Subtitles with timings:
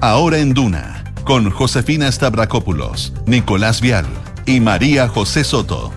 [0.00, 4.06] Ahora en Duna con Josefina Stavrakopoulos, Nicolás Vial
[4.46, 5.92] y María José Soto.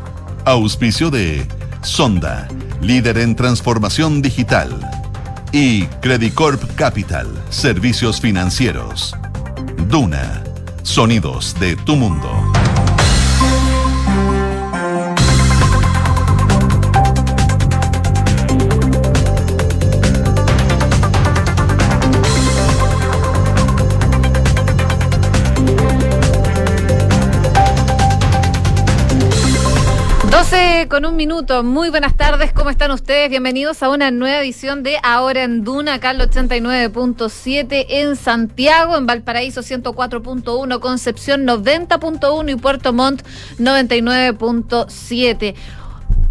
[0.45, 1.45] Auspicio de
[1.81, 2.47] Sonda,
[2.81, 4.69] líder en transformación digital.
[5.51, 9.15] Y Credicorp Capital, servicios financieros.
[9.89, 10.43] Duna,
[10.83, 12.56] sonidos de tu mundo.
[30.77, 31.63] 12 con un minuto.
[31.63, 33.31] Muy buenas tardes, ¿cómo están ustedes?
[33.31, 39.61] Bienvenidos a una nueva edición de Ahora en Duna, acá 89.7 en Santiago, en Valparaíso
[39.61, 43.23] 104.1, Concepción 90.1 y Puerto Montt
[43.57, 45.55] 99.7.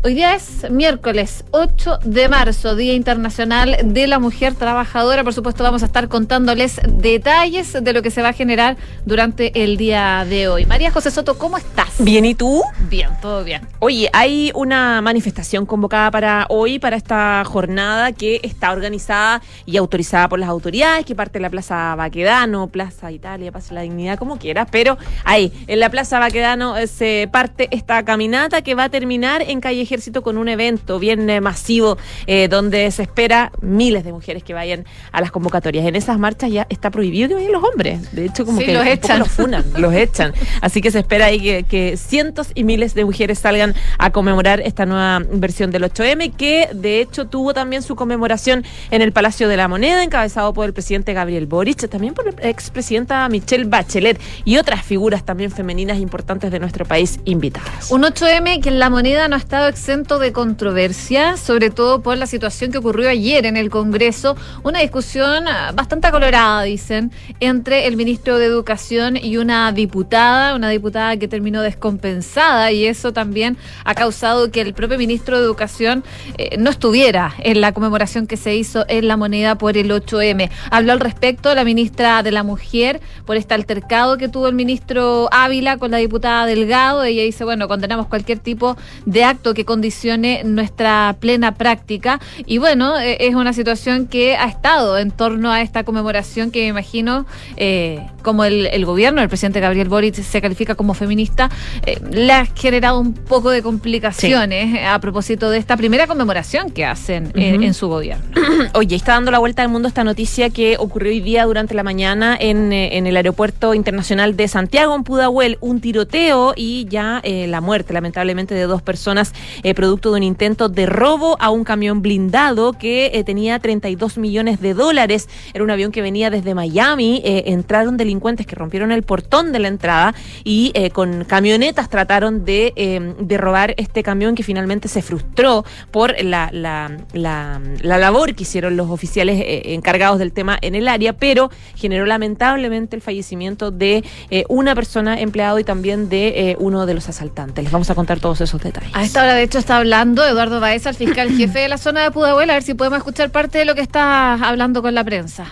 [0.06, 5.24] Hoy día es miércoles 8 de marzo, Día Internacional de la Mujer Trabajadora.
[5.24, 9.64] Por supuesto, vamos a estar contándoles detalles de lo que se va a generar durante
[9.64, 10.64] el día de hoy.
[10.64, 11.88] María José Soto, ¿cómo estás?
[11.98, 12.62] Bien, ¿y tú?
[12.88, 13.66] Bien, todo bien.
[13.80, 20.28] Oye, hay una manifestación convocada para hoy, para esta jornada que está organizada y autorizada
[20.28, 24.38] por las autoridades, que parte de la Plaza Baquedano, Plaza Italia, Plaza la Dignidad, como
[24.38, 28.88] quieras, pero ahí, en la Plaza Baquedano eh, se parte esta caminata que va a
[28.88, 34.04] terminar en Calle Ejército con un evento bien eh, masivo eh, donde se espera miles
[34.04, 35.86] de mujeres que vayan a las convocatorias.
[35.86, 38.12] En esas marchas ya está prohibido que vayan los hombres.
[38.14, 39.18] De hecho, como Sí, que los echan.
[39.20, 40.34] los funan, los echan.
[40.60, 44.60] Así que se espera ahí que, que cientos y miles de mujeres salgan a conmemorar
[44.60, 49.48] esta nueva versión del 8M, que de hecho tuvo también su conmemoración en el Palacio
[49.48, 54.20] de la Moneda, encabezado por el presidente Gabriel Boric, también por la expresidenta Michelle Bachelet
[54.44, 57.90] y otras figuras también femeninas importantes de nuestro país invitadas.
[57.90, 62.18] Un 8M que en la moneda no ha estado exento de controversia, sobre todo por
[62.18, 64.34] la situación que ocurrió ayer en el Congreso.
[64.64, 70.70] Una discusión ah, bastante acolorada, dicen, entre el ministro de Educación y una diputada, una
[70.70, 76.02] diputada que terminó descompensada y eso también ha causado que el propio ministro de Educación
[76.36, 80.50] eh, no estuviera en la conmemoración que se hizo en la moneda por el 8M.
[80.72, 85.28] Habló al respecto la ministra de la Mujer por este altercado que tuvo el ministro
[85.30, 87.04] Ávila con la diputada Delgado.
[87.04, 92.18] Ella dice, bueno, condenamos cualquier tipo de acto que condicione nuestra plena práctica.
[92.46, 96.60] Y bueno, eh, es una situación que ha estado en torno a esta conmemoración que
[96.60, 97.26] me imagino,
[97.58, 101.50] eh, como el, el gobierno, el presidente Gabriel Boric se califica como feminista,
[101.84, 106.84] eh, le ha generado un poco de complicaciones a propósito de esta primera conmemoración que
[106.84, 108.24] hacen eh, en su gobierno.
[108.74, 111.82] Oye, está dando la vuelta al mundo esta noticia que ocurrió hoy día durante la
[111.82, 117.20] mañana en, eh, en el aeropuerto internacional de Santiago, en Pudahuel, un tiroteo y ya
[117.22, 121.50] eh, la muerte, lamentablemente, de dos personas, eh, producto de un intento de robo a
[121.50, 125.28] un camión blindado que eh, tenía 32 millones de dólares.
[125.54, 127.22] Era un avión que venía desde Miami.
[127.24, 130.14] eh, entraron delincuentes que rompieron el portón de la entrada
[130.44, 135.64] y eh, con camionetas trataron de, eh, de robar este camión que finalmente se frustró
[135.90, 140.74] por la, la, la, la labor que hicieron los oficiales eh, encargados del tema en
[140.74, 144.04] el área, pero generó lamentablemente el fallecimiento de
[144.48, 147.62] una persona empleado y también de uno de los asaltantes.
[147.64, 148.90] Les vamos a contar todos esos detalles.
[148.94, 152.02] A esta hora, de hecho, está hablando Eduardo Baeza, el fiscal jefe de la zona
[152.02, 155.04] de Pudahuel, a ver si podemos escuchar parte de lo que está hablando con la
[155.04, 155.46] prensa.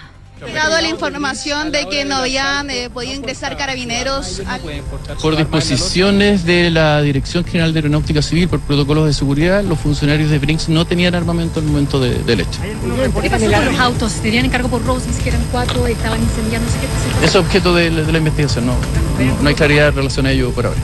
[0.47, 4.61] Llegado la información de que no habían eh, podido ingresar carabineros al
[5.21, 10.31] Por disposiciones de la Dirección General de Aeronáutica Civil, por protocolos de seguridad, los funcionarios
[10.31, 12.61] de Brinks no tenían armamento al momento de- del hecho.
[13.23, 14.13] ¿Qué pasó con los autos?
[14.23, 16.79] Tenían encargo por robos, ni siquiera eran cuatro, estaban incendiándose.
[16.81, 17.25] ¿Qué pasó?
[17.25, 20.51] Es objeto de, de la investigación, no, no, no hay claridad en relación a ello
[20.51, 20.79] por ahora.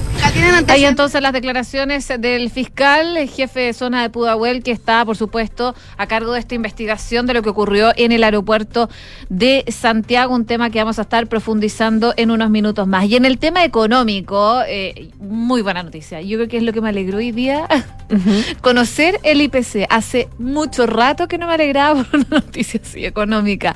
[0.68, 5.16] Hay entonces las declaraciones del fiscal, el jefe de zona de Pudahuel, que está, por
[5.16, 8.88] supuesto, a cargo de esta investigación de lo que ocurrió en el aeropuerto
[9.28, 13.06] de Santiago, un tema que vamos a estar profundizando en unos minutos más.
[13.06, 16.20] Y en el tema económico, eh, muy buena noticia.
[16.20, 17.66] Yo creo que es lo que me alegró hoy día.
[18.60, 19.86] Conocer el IPC.
[19.88, 23.74] Hace mucho rato que no me alegraba por una noticia así económica.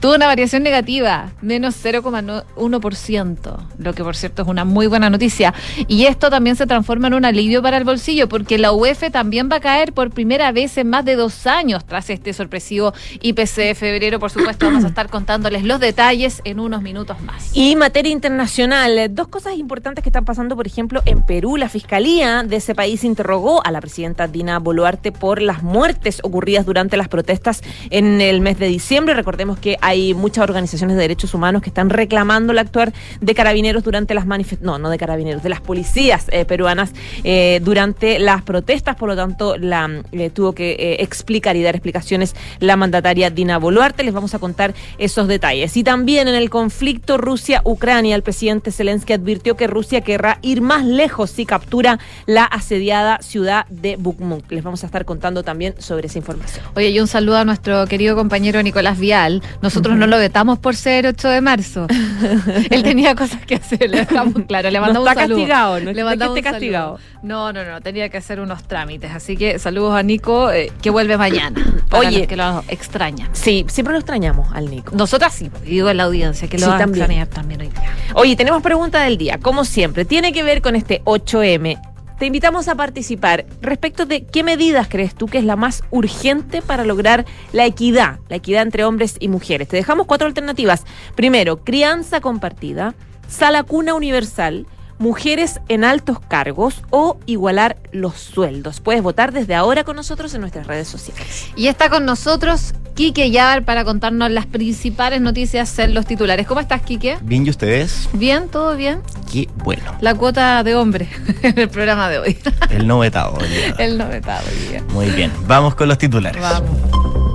[0.00, 5.54] Tuvo una variación negativa, menos 0,1%, lo que por cierto es una muy buena noticia.
[5.88, 9.48] Y esto también se transforma en un alivio para el bolsillo, porque la UEF también
[9.50, 13.56] va a caer por primera vez en más de dos años tras este sorpresivo IPC
[13.56, 14.18] de febrero.
[14.18, 17.48] Por supuesto, vamos a estar contándoles los detalles en unos minutos más.
[17.54, 21.56] Y materia internacional, eh, dos cosas importantes que están pasando, por ejemplo, en Perú.
[21.56, 26.66] La fiscalía de ese país interrogó a la presidenta Dina Boluarte por las muertes ocurridas
[26.66, 29.14] durante las protestas en el mes de diciembre.
[29.14, 33.84] Recordemos que hay muchas organizaciones de derechos humanos que están reclamando el actuar de carabineros
[33.84, 36.92] durante las manifestaciones, no, no de carabineros, de las policías eh, peruanas
[37.24, 38.96] eh, durante las protestas.
[38.96, 39.88] Por lo tanto, la
[40.34, 44.02] tuvo que explicar y dar explicaciones la mandataria Dina Boluarte.
[44.02, 45.76] Les vamos a contar esos detalles.
[45.76, 50.84] Y también en el conflicto Rusia-Ucrania, el presidente Zelensky advirtió que Rusia querrá ir más
[50.84, 54.50] lejos si captura la asediada ciudad de Bakhmut.
[54.50, 56.64] Les vamos a estar contando también sobre esa información.
[56.74, 59.42] Oye, y un saludo a nuestro querido compañero Nicolás Vial.
[59.62, 61.86] Nosotros no lo vetamos por ser 8 de marzo.
[62.70, 64.70] Él tenía cosas que hacer, le dejamos claro.
[64.70, 65.38] Le No mandamos está un saludo.
[65.38, 66.98] castigado, no Le mandamos esté castigado.
[67.22, 69.10] No, no, no, tenía que hacer unos trámites.
[69.12, 71.60] Así que saludos a Nico, eh, que vuelve mañana.
[71.90, 72.18] Para Oye.
[72.20, 73.28] los que lo extrañan.
[73.32, 74.85] Sí, siempre lo extrañamos al Nico.
[74.92, 77.94] Nosotras sí, digo en la audiencia, que lo Sí, van a extrañar también hoy día.
[78.14, 81.80] Oye, tenemos pregunta del día, como siempre, tiene que ver con este 8M.
[82.18, 86.62] Te invitamos a participar respecto de qué medidas crees tú que es la más urgente
[86.62, 89.68] para lograr la equidad, la equidad entre hombres y mujeres.
[89.68, 90.84] Te dejamos cuatro alternativas.
[91.14, 92.94] Primero, crianza compartida,
[93.28, 94.66] sala cuna universal,
[94.98, 98.80] mujeres en altos cargos o igualar los sueldos.
[98.80, 101.46] Puedes votar desde ahora con nosotros en nuestras redes sociales.
[101.56, 106.46] Y está con nosotros Quique Yar para contarnos las principales noticias en los titulares.
[106.46, 107.18] ¿Cómo estás, Quique?
[107.20, 108.08] Bien, ¿y ustedes?
[108.14, 108.48] ¿Bien?
[108.48, 109.02] ¿Todo bien?
[109.30, 109.94] Qué bueno.
[110.00, 111.08] La cuota de hombre
[111.42, 112.38] en el programa de hoy.
[112.70, 113.36] El no vetado.
[113.38, 113.74] del día de hoy.
[113.78, 114.46] El novetado.
[114.92, 115.30] Muy bien.
[115.46, 116.40] Vamos con los titulares.
[116.40, 117.25] Vamos.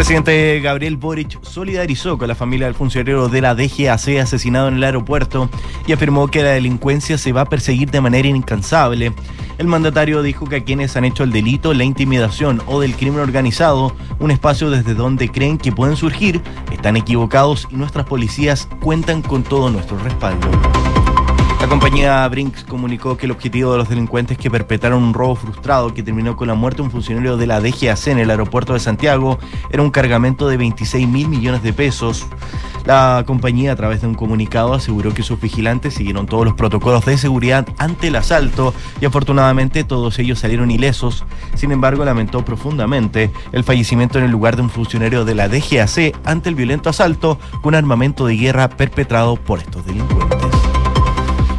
[0.00, 4.84] Presidente Gabriel Boric solidarizó con la familia del funcionario de la DGAC asesinado en el
[4.84, 5.50] aeropuerto
[5.86, 9.12] y afirmó que la delincuencia se va a perseguir de manera incansable.
[9.58, 13.20] El mandatario dijo que a quienes han hecho el delito, la intimidación o del crimen
[13.20, 16.40] organizado, un espacio desde donde creen que pueden surgir,
[16.72, 20.48] están equivocados y nuestras policías cuentan con todo nuestro respaldo.
[21.70, 25.94] La compañía Brinks comunicó que el objetivo de los delincuentes que perpetraron un robo frustrado
[25.94, 28.80] que terminó con la muerte de un funcionario de la DGAC en el aeropuerto de
[28.80, 29.38] Santiago
[29.70, 32.26] era un cargamento de 26 mil millones de pesos.
[32.86, 37.04] La compañía, a través de un comunicado, aseguró que sus vigilantes siguieron todos los protocolos
[37.04, 41.24] de seguridad ante el asalto y afortunadamente todos ellos salieron ilesos.
[41.54, 46.18] Sin embargo, lamentó profundamente el fallecimiento en el lugar de un funcionario de la DGAC
[46.24, 50.59] ante el violento asalto con armamento de guerra perpetrado por estos delincuentes.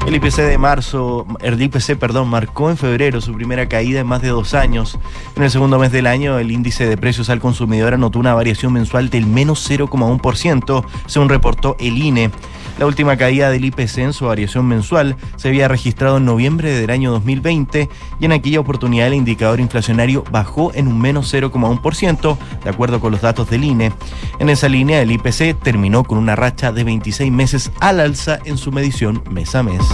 [0.05, 4.21] El IPC de marzo, el IPC, perdón, marcó en febrero su primera caída en más
[4.21, 4.97] de dos años.
[5.35, 8.73] En el segundo mes del año, el índice de precios al consumidor anotó una variación
[8.73, 12.31] mensual del menos 0,1%, según reportó el INE.
[12.79, 16.89] La última caída del IPC en su variación mensual se había registrado en noviembre del
[16.89, 17.87] año 2020
[18.19, 23.11] y en aquella oportunidad el indicador inflacionario bajó en un menos 0,1%, de acuerdo con
[23.11, 23.91] los datos del INE.
[24.39, 28.57] En esa línea, el IPC terminó con una racha de 26 meses al alza en
[28.57, 29.90] su medición mes a mes.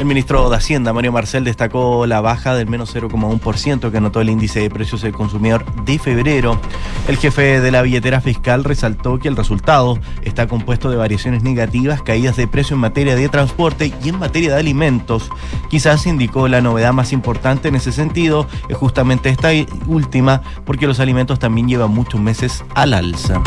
[0.00, 4.30] El ministro de Hacienda, Mario Marcel, destacó la baja del menos 0,1% que anotó el
[4.30, 6.58] índice de precios del consumidor de febrero.
[7.06, 12.00] El jefe de la billetera fiscal resaltó que el resultado está compuesto de variaciones negativas,
[12.00, 15.28] caídas de precio en materia de transporte y en materia de alimentos.
[15.68, 19.50] Quizás indicó la novedad más importante en ese sentido es justamente esta
[19.86, 23.42] última, porque los alimentos también llevan muchos meses al alza.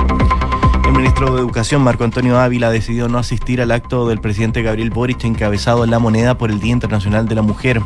[1.04, 5.26] Ministro de Educación, Marco Antonio Ávila, decidió no asistir al acto del presidente Gabriel Boric
[5.26, 7.82] encabezado en La Moneda por el Día Internacional de la Mujer.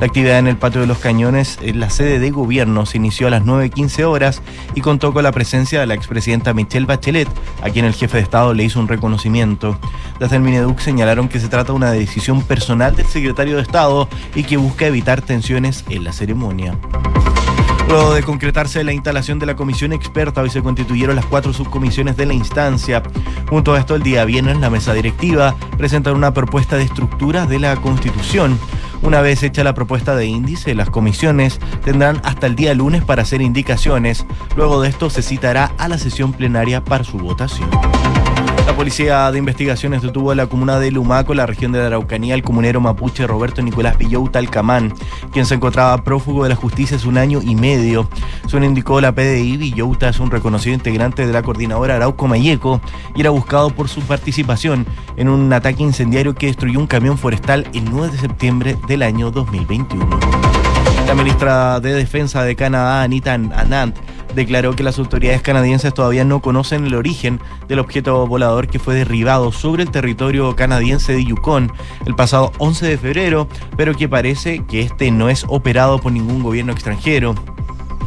[0.00, 3.28] La actividad en el Patio de los Cañones, en la sede de gobierno, se inició
[3.28, 4.42] a las 9.15 horas
[4.74, 7.28] y contó con la presencia de la expresidenta Michelle Bachelet,
[7.62, 9.78] a quien el jefe de Estado le hizo un reconocimiento.
[10.18, 14.08] Desde el Mineduc señalaron que se trata de una decisión personal del secretario de Estado
[14.34, 16.76] y que busca evitar tensiones en la ceremonia.
[17.88, 22.16] Luego de concretarse la instalación de la comisión experta, hoy se constituyeron las cuatro subcomisiones
[22.16, 23.02] de la instancia.
[23.48, 27.60] Junto a esto, el día viernes, la mesa directiva presentará una propuesta de estructura de
[27.60, 28.58] la Constitución.
[29.02, 33.22] Una vez hecha la propuesta de índice, las comisiones tendrán hasta el día lunes para
[33.22, 34.26] hacer indicaciones.
[34.56, 37.70] Luego de esto, se citará a la sesión plenaria para su votación.
[38.66, 42.42] La Policía de Investigaciones detuvo en la comuna de Lumaco, la región de Araucanía, al
[42.42, 44.92] comunero mapuche Roberto Nicolás Villouta Alcamán,
[45.32, 48.10] quien se encontraba prófugo de la justicia hace un año y medio.
[48.48, 52.80] Según indicó la PDI, Villouta es un reconocido integrante de la coordinadora Arauco Mayeco
[53.14, 54.84] y era buscado por su participación
[55.16, 59.30] en un ataque incendiario que destruyó un camión forestal el 9 de septiembre del año
[59.30, 60.18] 2021.
[61.06, 63.94] La ministra de Defensa de Canadá, Anita Anand,
[64.36, 68.94] declaró que las autoridades canadienses todavía no conocen el origen del objeto volador que fue
[68.94, 71.72] derribado sobre el territorio canadiense de Yukon
[72.04, 76.42] el pasado 11 de febrero, pero que parece que este no es operado por ningún
[76.42, 77.34] gobierno extranjero.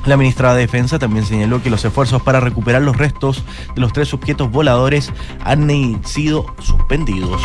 [0.06, 3.44] La ministra de Defensa también señaló que los esfuerzos para recuperar los restos
[3.76, 5.12] de los tres objetos voladores
[5.44, 5.68] han
[6.06, 7.42] sido suspendidos.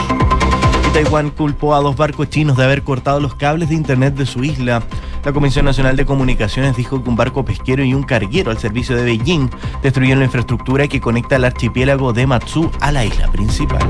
[0.95, 4.45] Taiwán culpó a dos barcos chinos de haber cortado los cables de internet de su
[4.45, 4.81] isla.
[5.25, 8.95] La Comisión Nacional de Comunicaciones dijo que un barco pesquero y un carguero al servicio
[8.95, 9.51] de Beijing
[9.83, 13.83] destruyeron la infraestructura que conecta el archipiélago de Matsu a la isla principal.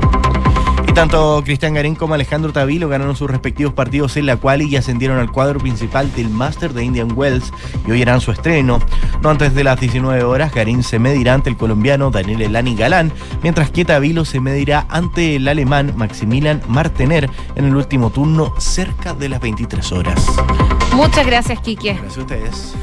[0.95, 5.19] Tanto Cristian Garín como Alejandro Tavilo ganaron sus respectivos partidos en la cual y ascendieron
[5.19, 7.51] al cuadro principal del Master de Indian Wells
[7.85, 8.79] y hoy harán su estreno.
[9.21, 13.11] No antes de las 19 horas, Garín se medirá ante el colombiano Daniel Elani Galán,
[13.43, 19.13] mientras que Tavilo se medirá ante el alemán Maximilian Martener en el último turno cerca
[19.13, 20.25] de las 23 horas.
[20.93, 21.91] Muchas gracias, Quique.
[21.91, 22.75] Gracias a ustedes.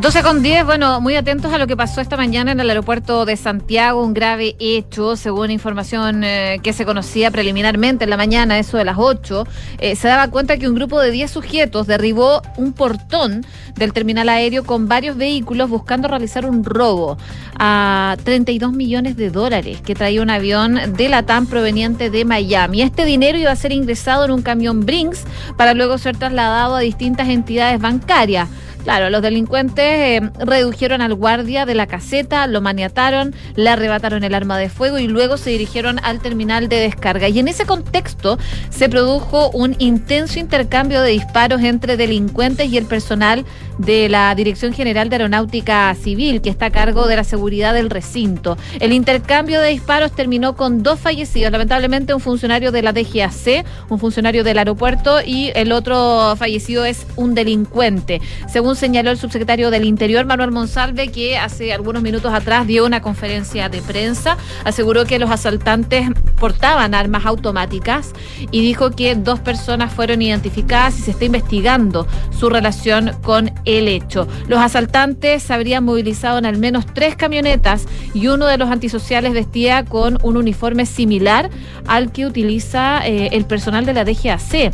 [0.00, 3.24] 12 con 10, bueno, muy atentos a lo que pasó esta mañana en el aeropuerto
[3.24, 8.58] de Santiago, un grave hecho, según información eh, que se conocía preliminarmente en la mañana,
[8.58, 9.46] eso de las 8,
[9.78, 13.44] eh, se daba cuenta que un grupo de 10 sujetos derribó un portón
[13.76, 17.18] del terminal aéreo con varios vehículos buscando realizar un robo
[17.58, 22.82] a 32 millones de dólares que traía un avión de Latam proveniente de Miami.
[22.82, 25.24] Este dinero iba a ser ingresado en un camión Brinks
[25.56, 28.48] para luego ser trasladado a distintas entidades bancarias.
[28.84, 34.34] Claro, los delincuentes eh, redujeron al guardia de la caseta, lo maniataron, le arrebataron el
[34.34, 37.28] arma de fuego y luego se dirigieron al terminal de descarga.
[37.28, 38.38] Y en ese contexto
[38.70, 43.44] se produjo un intenso intercambio de disparos entre delincuentes y el personal
[43.78, 47.88] de la Dirección General de Aeronáutica Civil, que está a cargo de la seguridad del
[47.88, 48.58] recinto.
[48.80, 53.98] El intercambio de disparos terminó con dos fallecidos, lamentablemente un funcionario de la DGAC, un
[53.98, 58.20] funcionario del aeropuerto y el otro fallecido es un delincuente.
[58.48, 63.00] Según señaló el subsecretario del Interior, Manuel Monsalve, que hace algunos minutos atrás dio una
[63.00, 68.12] conferencia de prensa, aseguró que los asaltantes portaban armas automáticas
[68.50, 72.06] y dijo que dos personas fueron identificadas y se está investigando
[72.38, 74.26] su relación con el hecho.
[74.48, 79.84] Los asaltantes habrían movilizado en al menos tres camionetas y uno de los antisociales vestía
[79.84, 81.50] con un uniforme similar
[81.86, 84.72] al que utiliza eh, el personal de la DGAC.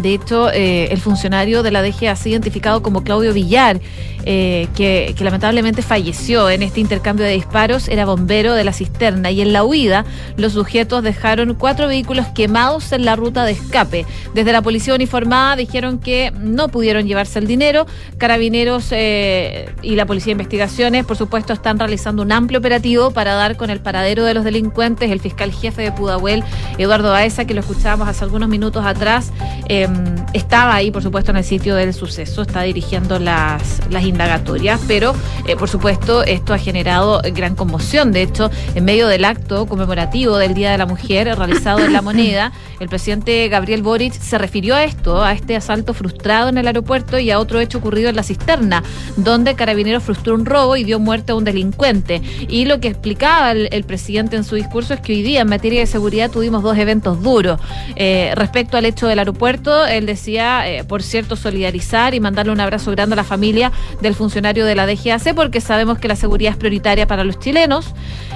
[0.00, 3.80] De hecho, eh, el funcionario de la DGA ha identificado como Claudio Villar,
[4.24, 9.40] eh, que, lamentablemente falleció en este intercambio de disparos, era bombero de la cisterna y
[9.40, 10.04] en la huida
[10.36, 14.06] los sujetos dejaron cuatro vehículos quemados en la ruta de escape.
[14.34, 17.86] Desde la policía uniformada dijeron que no pudieron llevarse el dinero.
[18.18, 23.34] Carabineros eh, y la policía de investigaciones, por supuesto, están realizando un amplio operativo para
[23.34, 25.10] dar con el paradero de los delincuentes.
[25.10, 26.44] El fiscal jefe de Pudahuel,
[26.78, 29.32] Eduardo Baeza, que lo escuchábamos hace algunos minutos atrás,
[29.68, 29.88] eh,
[30.32, 35.14] estaba ahí, por supuesto, en el sitio del suceso, está dirigiendo las, las indagatorias, pero
[35.46, 38.12] eh, por supuesto esto ha generado gran conmoción.
[38.12, 42.02] De hecho, en medio del acto conmemorativo del Día de la Mujer realizado en La
[42.02, 46.66] Moneda, el presidente Gabriel Boric se refirió a esto, a este asalto frustrado en el
[46.66, 48.82] aeropuerto y a otro hecho ocurrido en la cisterna,
[49.16, 52.22] donde Carabineros frustró un robo y dio muerte a un delincuente.
[52.48, 55.80] Y lo que explicaba el, presidente en su discurso es que hoy día en materia
[55.80, 57.60] de seguridad tuvimos dos eventos duros.
[57.96, 62.60] Eh, respecto al hecho del aeropuerto, él decía, eh, por cierto, solidarizar y mandarle un
[62.60, 66.52] abrazo grande a la familia del funcionario de la DGAC, porque sabemos que la seguridad
[66.52, 67.94] es prioritaria para los chilenos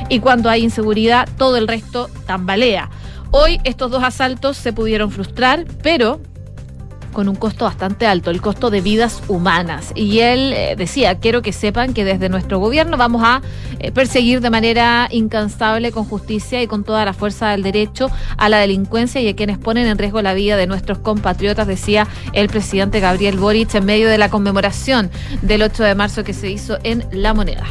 [0.09, 2.90] y cuando hay inseguridad, todo el resto tambalea.
[3.30, 6.21] Hoy estos dos asaltos se pudieron frustrar, pero
[7.14, 9.92] con un costo bastante alto, el costo de vidas humanas.
[9.94, 13.40] Y él eh, decía, quiero que sepan que desde nuestro gobierno vamos a
[13.78, 18.49] eh, perseguir de manera incansable, con justicia y con toda la fuerza del derecho a
[18.49, 22.49] la delincuencia y a quienes ponen en riesgo la vida de nuestros compatriotas, decía el
[22.49, 26.78] presidente Gabriel Boric en medio de la conmemoración del 8 de marzo que se hizo
[26.83, 27.64] en La Moneda.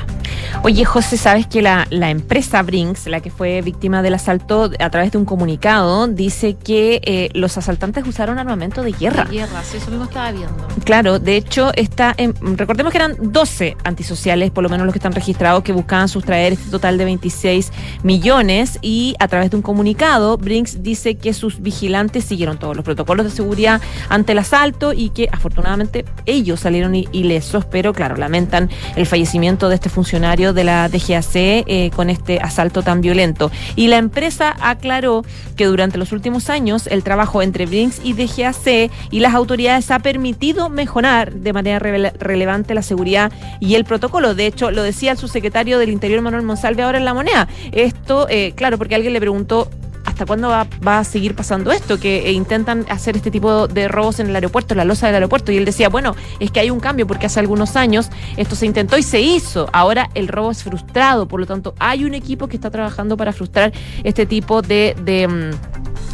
[0.62, 5.12] Oye, José, sabes que la, empresa Brinks, la que fue víctima del asalto, a través
[5.12, 9.28] de un comunicado, dice que eh, los asaltantes usaron armamento de guerra.
[9.34, 10.68] De guerra, sí, eso mismo estaba viendo.
[10.84, 15.00] Claro, de hecho, está en, recordemos que eran 12 antisociales, por lo menos los que
[15.00, 17.72] están registrados, que buscaban sustraer este total de 26
[18.04, 22.86] millones y a través de un comunicado, Brinks dice que sus vigilantes siguieron todos los
[22.86, 28.70] protocolos de seguridad ante el asalto y que afortunadamente ellos salieron ilesos, pero claro, lamentan
[28.96, 33.52] el fallecimiento de este funcionario de la DGAC eh, con este asalto tan violento.
[33.76, 35.24] Y la empresa aclaró
[35.56, 40.00] que durante los últimos años el trabajo entre Brinks y DGAC y las autoridades ha
[40.00, 44.36] permitido mejorar de manera rele relevante la seguridad y el protocolo.
[44.36, 47.48] De hecho, lo decía el subsecretario del Interior Manuel Monsalve ahora en La Moneda.
[47.72, 49.70] Esto, eh, claro, porque alguien le preguntó
[50.04, 52.02] ¿hasta cuándo va, va, a seguir pasando esto?
[52.02, 55.54] Que eh, intentan hacer este tipo de robos en el aeropuerto, la losa del aeropuerto.
[55.54, 58.66] Y él decía, bueno, es que hay un cambio porque hace algunos años esto se
[58.66, 59.70] intentó y se hizo.
[59.72, 63.32] Ahora el robo es frustrado, por lo tanto hay un equipo que está trabajando para
[63.32, 63.72] frustrar
[64.04, 64.98] este tipo de...
[65.02, 65.54] de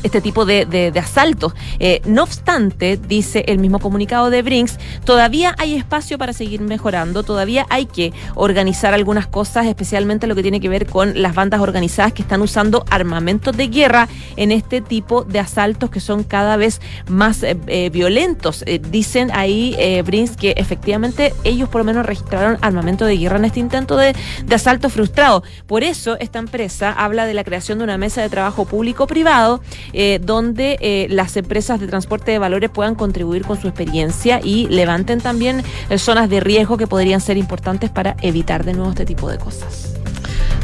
[0.03, 1.53] este tipo de, de, asaltos.
[1.79, 7.23] Eh, no obstante, dice el mismo comunicado de Brinks, todavía hay espacio para seguir mejorando,
[7.23, 11.61] todavía hay que organizar algunas cosas, especialmente lo que tiene que ver con las bandas
[11.61, 16.57] organizadas que están usando armamentos de guerra en este tipo de asaltos que son cada
[16.57, 18.63] vez más eh, eh, violentos.
[18.89, 23.59] Dicen ahí Brinks que efectivamente ellos por lo menos registraron armamento de guerra en este
[23.59, 24.15] intento de,
[24.45, 25.43] de asalto frustrado.
[25.67, 29.61] Por eso esta empresa habla de la creación de una mesa de trabajo público-privado
[29.93, 34.67] eh, donde eh, las empresas de transporte de valores puedan contribuir con su experiencia y
[34.67, 39.05] levanten también eh, zonas de riesgo que podrían ser importantes para evitar de nuevo este
[39.05, 39.99] tipo de cosas.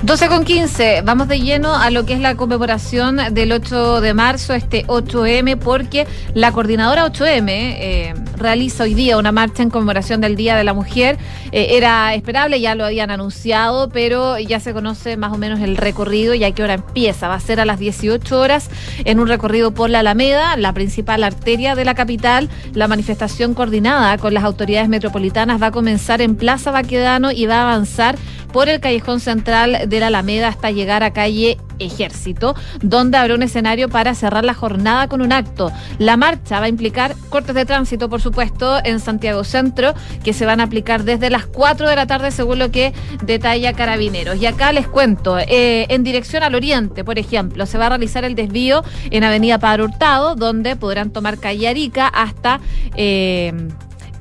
[0.04, 4.14] 12 con 15, vamos de lleno a lo que es la conmemoración del 8 de
[4.14, 10.22] marzo, este 8M, porque la coordinadora 8M eh, realiza hoy día una marcha en conmemoración
[10.22, 11.18] del Día de la Mujer.
[11.52, 15.78] Eh, era esperable, ya lo habían anunciado, pero ya se conoce más o menos el
[15.78, 17.28] recorrido y a qué hora empieza.
[17.28, 18.70] Va a ser a las 18 horas
[19.04, 22.50] en un recorrido por la Alameda, la principal arteria de la capital.
[22.74, 27.58] La manifestación coordinada con las autoridades metropolitanas va a comenzar en Plaza Baquedano y va
[27.58, 28.18] a avanzar
[28.56, 33.44] por el callejón central de la Alameda hasta llegar a calle Ejército, donde habrá un
[33.44, 35.74] escenario para cerrar la jornada con un acto.
[35.98, 39.94] La marcha va a implicar cortes de tránsito, por supuesto, en Santiago Centro,
[40.24, 42.94] que se van a aplicar desde las 4 de la tarde, según lo que
[43.26, 44.38] detalla Carabineros.
[44.38, 48.24] Y acá les cuento, eh, en dirección al oriente, por ejemplo, se va a realizar
[48.24, 52.62] el desvío en Avenida Padre Hurtado, donde podrán tomar calle Arica hasta
[52.96, 53.52] eh,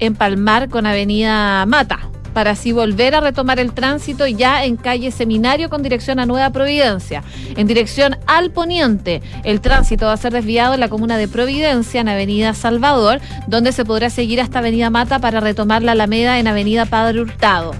[0.00, 5.70] empalmar con Avenida Mata para así volver a retomar el tránsito ya en calle Seminario
[5.70, 7.22] con dirección a Nueva Providencia.
[7.56, 12.00] En dirección al poniente, el tránsito va a ser desviado en la comuna de Providencia,
[12.00, 16.48] en Avenida Salvador, donde se podrá seguir hasta Avenida Mata para retomar la Alameda en
[16.48, 17.74] Avenida Padre Hurtado.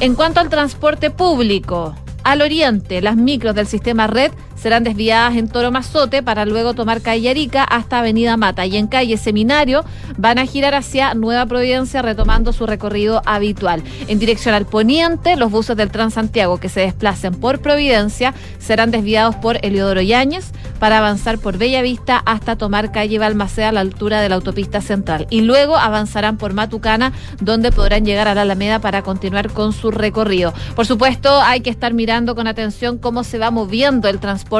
[0.00, 1.94] En cuanto al transporte público,
[2.24, 4.32] al oriente, las micros del sistema red
[4.64, 8.86] serán desviadas en Toro Mazote para luego tomar calle Arica hasta Avenida Mata y en
[8.86, 9.84] calle Seminario
[10.16, 13.82] van a girar hacia Nueva Providencia retomando su recorrido habitual.
[14.08, 19.36] En dirección al poniente, los buses del Transantiago que se desplacen por Providencia serán desviados
[19.36, 24.30] por Eliodoro Yáñez para avanzar por Bellavista hasta tomar calle Balmaceda a la altura de
[24.30, 29.02] la autopista central y luego avanzarán por Matucana donde podrán llegar a la Alameda para
[29.02, 30.54] continuar con su recorrido.
[30.74, 34.53] Por supuesto, hay que estar mirando con atención cómo se va moviendo el transporte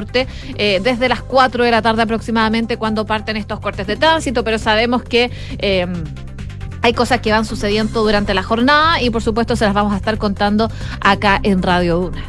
[0.57, 4.59] eh, desde las 4 de la tarde aproximadamente cuando parten estos cortes de tránsito, pero
[4.59, 5.31] sabemos que...
[5.59, 5.87] Eh,
[6.83, 9.97] hay cosas que van sucediendo durante la jornada y por supuesto se las vamos a
[9.97, 10.71] estar contando
[11.01, 12.23] acá en Radio Duna.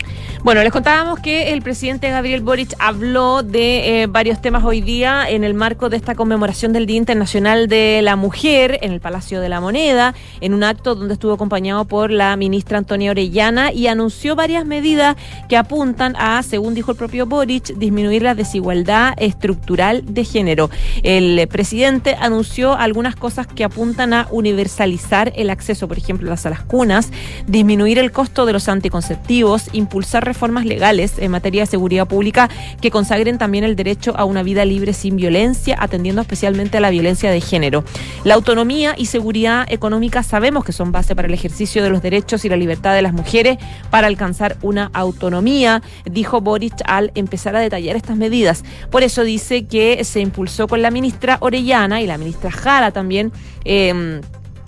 [0.46, 5.28] Bueno, les contábamos que el presidente Gabriel Boric habló de eh, varios temas hoy día
[5.28, 9.42] en el marco de esta conmemoración del Día Internacional de la Mujer en el Palacio
[9.42, 13.88] de la Moneda, en un acto donde estuvo acompañado por la ministra Antonia Orellana y
[13.88, 15.16] anunció varias medidas
[15.50, 20.70] que apuntan a, según dijo el propio Boric, disminuir la desigualdad estructural de género.
[21.02, 26.62] El presidente anunció algunas cosas que apuntan a universalizar el acceso, por ejemplo, a las
[26.62, 27.10] cunas,
[27.48, 32.50] disminuir el costo de los anticonceptivos, impulsar reformas legales en materia de seguridad pública
[32.82, 36.90] que consagren también el derecho a una vida libre sin violencia, atendiendo especialmente a la
[36.90, 37.86] violencia de género.
[38.26, 42.44] La autonomía y seguridad económica sabemos que son base para el ejercicio de los derechos
[42.44, 43.58] y la libertad de las mujeres
[43.90, 48.66] para alcanzar una autonomía, dijo Boric al empezar a detallar estas medidas.
[48.92, 53.32] Por eso dice que se impulsó con la ministra Orellana y la ministra Jara también.
[53.64, 54.20] Eh,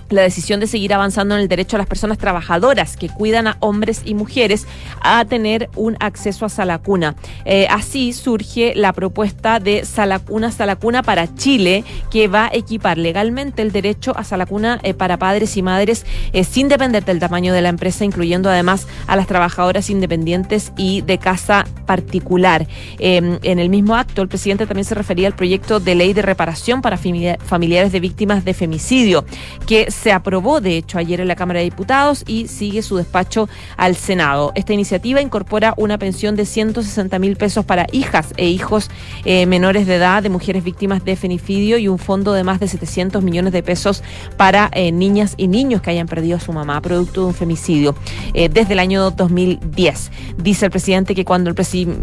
[0.09, 3.57] la decisión de seguir avanzando en el derecho a las personas trabajadoras que cuidan a
[3.59, 4.65] hombres y mujeres
[5.01, 7.15] a tener un acceso a Salacuna.
[7.45, 13.61] Eh, así surge la propuesta de Salacuna Salacuna para Chile, que va a equipar legalmente
[13.61, 17.61] el derecho a Salacuna eh, para padres y madres eh, sin depender del tamaño de
[17.61, 22.67] la empresa, incluyendo además a las trabajadoras independientes y de casa particular.
[22.99, 26.81] en el mismo acto, el presidente también se refería al proyecto de ley de reparación
[26.81, 29.25] para familiares de víctimas de femicidio,
[29.65, 33.49] que se aprobó, de hecho, ayer en la Cámara de Diputados y sigue su despacho
[33.75, 34.51] al Senado.
[34.55, 38.89] Esta iniciativa incorpora una pensión de 160 mil pesos para hijas e hijos
[39.25, 42.67] eh, menores de edad de mujeres víctimas de femicidio y un fondo de más de
[42.67, 44.03] 700 millones de pesos
[44.37, 47.95] para eh, niñas y niños que hayan perdido a su mamá producto de un femicidio
[48.33, 50.11] eh, desde el año 2010.
[50.37, 51.55] Dice el presidente que cuando el,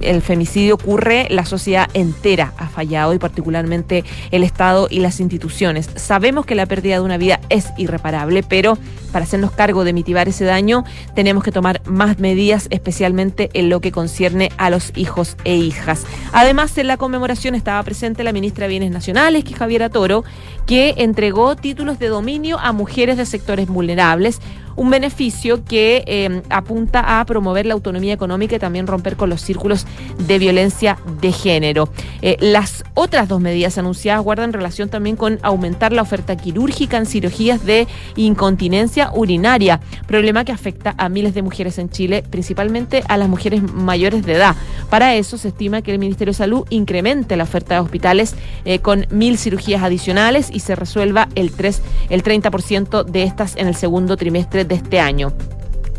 [0.03, 5.89] el femicidio ocurre, la sociedad entera ha fallado y particularmente el Estado y las instituciones.
[5.95, 8.77] Sabemos que la pérdida de una vida es irreparable, pero
[9.13, 13.81] para hacernos cargo de mitigar ese daño tenemos que tomar más medidas, especialmente en lo
[13.81, 16.05] que concierne a los hijos e hijas.
[16.33, 20.25] Además, en la conmemoración estaba presente la ministra de Bienes Nacionales, que Javiera Toro,
[20.67, 24.41] que entregó títulos de dominio a mujeres de sectores vulnerables
[24.77, 29.41] un beneficio que eh, apunta a promover la autonomía económica y también romper con los
[29.41, 29.87] círculos
[30.19, 31.89] de violencia de género.
[32.23, 37.07] Eh, las otras dos medidas anunciadas guardan relación también con aumentar la oferta quirúrgica en
[37.07, 43.17] cirugías de incontinencia urinaria, problema que afecta a miles de mujeres en Chile, principalmente a
[43.17, 44.57] las mujeres mayores de edad.
[44.91, 48.35] Para eso se estima que el Ministerio de Salud incremente la oferta de hospitales
[48.65, 53.69] eh, con mil cirugías adicionales y se resuelva el, 3, el 30% de estas en
[53.69, 55.33] el segundo trimestre de este año.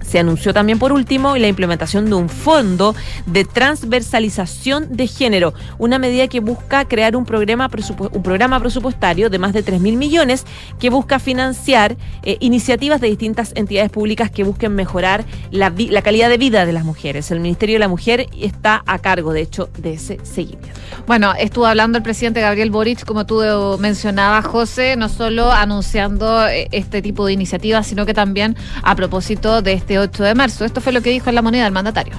[0.08, 6.00] Se anunció también por último la implementación de un fondo de transversalización de género, una
[6.00, 10.46] medida que busca crear un programa, presupuestario de más de 3 mil millones
[10.80, 16.30] que busca financiar eh, iniciativas de distintas entidades públicas que busquen mejorar la, la calidad
[16.30, 17.32] de vida de las mujeres.
[17.32, 20.80] El Ministerio de la Mujer está a cargo, de hecho, de ese seguimiento.
[21.08, 23.42] Bueno, estuvo hablando el presidente Gabriel Boric, como tú
[23.80, 29.62] mencionabas, José, no solo anunciando eh, este tipo de iniciativas, sino que también a propósito
[29.62, 30.66] de este 8 de marzo.
[30.66, 32.16] Esto fue lo que dijo en la moneda el mandatario.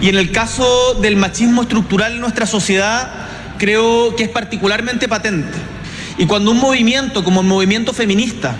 [0.00, 3.10] Y en el caso del machismo estructural en nuestra sociedad,
[3.58, 5.58] creo que es particularmente patente.
[6.18, 8.54] Y cuando un movimiento como el movimiento feminista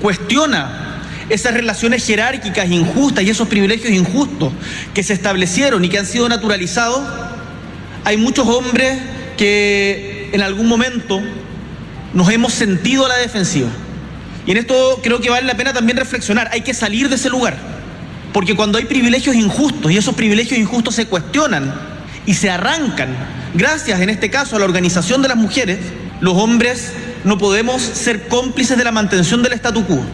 [0.00, 4.52] cuestiona esas relaciones jerárquicas injustas y esos privilegios injustos
[4.92, 7.00] que se establecieron y que han sido naturalizados,
[8.04, 8.98] hay muchos hombres
[9.36, 11.20] que en algún momento
[12.12, 13.68] nos hemos sentido a la defensiva.
[14.46, 17.30] Y en esto creo que vale la pena también reflexionar, hay que salir de ese
[17.30, 17.56] lugar.
[18.32, 21.74] Porque cuando hay privilegios injustos y esos privilegios injustos se cuestionan
[22.26, 23.08] y se arrancan,
[23.54, 25.78] gracias en este caso a la organización de las mujeres,
[26.20, 26.92] los hombres
[27.24, 30.04] no podemos ser cómplices de la mantención del statu quo.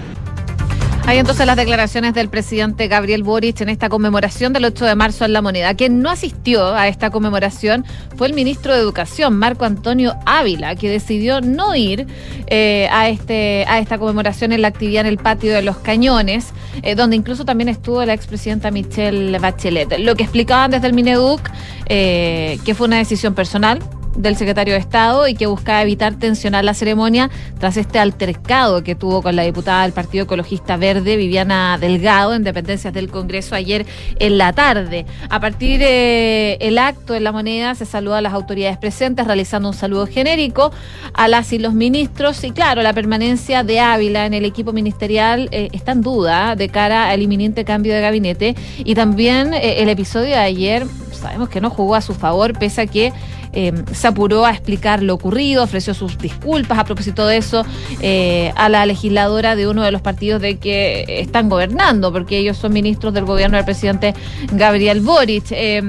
[1.09, 5.25] Hay entonces las declaraciones del presidente Gabriel Boric en esta conmemoración del 8 de marzo
[5.25, 5.73] en La Moneda.
[5.75, 7.85] Quien no asistió a esta conmemoración
[8.17, 12.09] fue el ministro de Educación, Marco Antonio Ávila, que decidió no ir
[12.49, 16.53] eh, a, este, a esta conmemoración en la actividad en el patio de los Cañones,
[16.83, 20.01] eh, donde incluso también estuvo la expresidenta Michelle Bachelet.
[20.01, 21.41] Lo que explicaban desde el Mineduc,
[21.89, 23.79] eh, que fue una decisión personal,
[24.17, 28.95] del secretario de Estado y que buscaba evitar tensionar la ceremonia tras este altercado que
[28.95, 33.87] tuvo con la diputada del Partido Ecologista Verde, Viviana Delgado, en dependencias del Congreso ayer
[34.19, 35.07] en la tarde.
[35.29, 39.75] A partir del acto en la moneda se saluda a las autoridades presentes realizando un
[39.75, 40.73] saludo genérico
[41.15, 42.43] a las y los ministros.
[42.45, 46.69] Y claro, la permanencia de Ávila en el equipo ministerial eh, está en duda de
[46.69, 48.55] cara al inminente cambio de gabinete.
[48.79, 52.83] Y también eh, el episodio de ayer sabemos que no jugó a su favor pese
[52.83, 53.13] a que
[53.59, 57.65] eh, se apuró a explicar lo ocurrido, ofreció sus disculpas a propósito de eso
[58.03, 62.59] eh, a la legisladora de uno de los partidos de que están gobernando, porque ellos
[62.59, 64.13] son ministros del gobierno del presidente
[64.53, 65.47] Gabriel Boric.
[65.53, 65.81] Eh,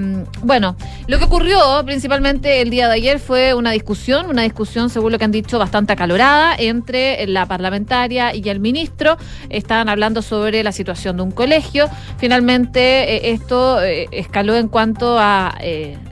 [0.43, 0.77] bueno,
[1.07, 5.17] lo que ocurrió principalmente el día de ayer fue una discusión, una discusión, según lo
[5.17, 9.17] que han dicho, bastante acalorada entre la parlamentaria y el ministro.
[9.49, 11.89] Estaban hablando sobre la situación de un colegio.
[12.17, 15.57] Finalmente, esto escaló en cuanto a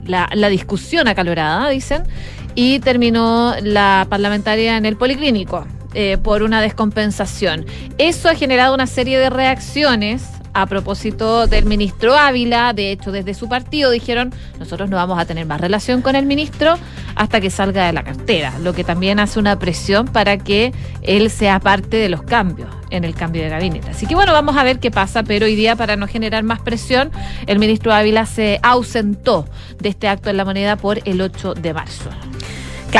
[0.04, 2.04] la, la discusión acalorada dicen,
[2.54, 7.66] y terminó la parlamentaria en el policlínico eh, por una descompensación.
[7.98, 10.24] Eso ha generado una serie de reacciones
[10.56, 12.72] a propósito del ministro Ávila.
[12.72, 16.24] De hecho, desde su partido dijeron, nosotros no vamos a tener más relación con el
[16.24, 16.78] ministro
[17.14, 21.30] hasta que salga de la cartera, lo que también hace una presión para que él
[21.30, 23.90] sea parte de los cambios en el cambio de gabinete.
[23.90, 26.60] Así que bueno, vamos a ver qué pasa, pero hoy día para no generar más
[26.60, 27.10] presión,
[27.46, 29.46] el ministro Ávila se ausentó
[29.78, 32.08] de este acto en la moneda por el 8 de marzo.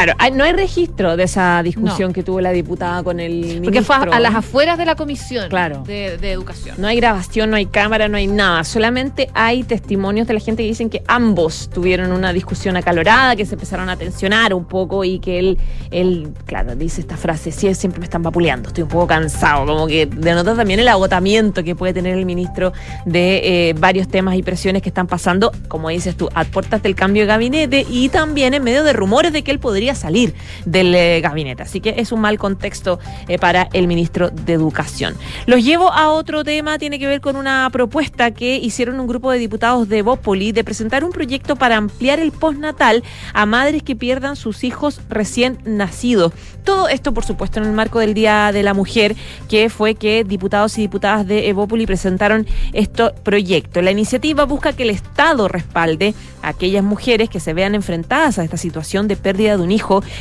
[0.05, 3.65] Claro, no hay registro de esa discusión que tuvo la diputada con el ministro.
[3.65, 5.49] Porque fue a, las afueras de la comisión
[5.85, 6.77] de, educación.
[6.79, 8.65] No hay grabación, no hay cámara, no hay nada.
[8.65, 13.47] Solamente hay testimonios de la gente que dicen que ambos tuvieron una discusión acalorada, que
[13.47, 15.59] se empezaron a tensionar un poco y que él,
[15.91, 19.87] él claro, dice esta frase, sí, siempre me están vapuleando, estoy un poco cansado, como
[19.87, 22.73] que denota también el agotamiento que puede tener el ministro
[23.05, 26.95] de eh, varios temas y presiones que están pasando, como dices tú, a puertas del
[26.95, 30.35] cambio de gabinete y también en medio de rumores de que él podría podría salir
[30.65, 31.63] del eh, gabinete.
[31.63, 35.15] Así que es un mal contexto eh, para el ministro de Educación.
[35.47, 39.31] Los llevo a otro tema, tiene que ver con una propuesta que hicieron un grupo
[39.31, 43.95] de diputados de Bópoli de presentar un proyecto para ampliar el postnatal a madres que
[43.95, 46.33] pierdan sus hijos recién nacidos.
[46.65, 49.15] Todo esto, por supuesto, en el marco del Día de la Mujer,
[49.49, 53.83] que fue que diputados y diputadas de Evópoli presentaron este proyecto.
[53.83, 58.45] La iniciativa busca que el Estado respalde a aquellas mujeres que se vean enfrentadas a
[58.45, 59.76] esta situación de pérdida de un hijo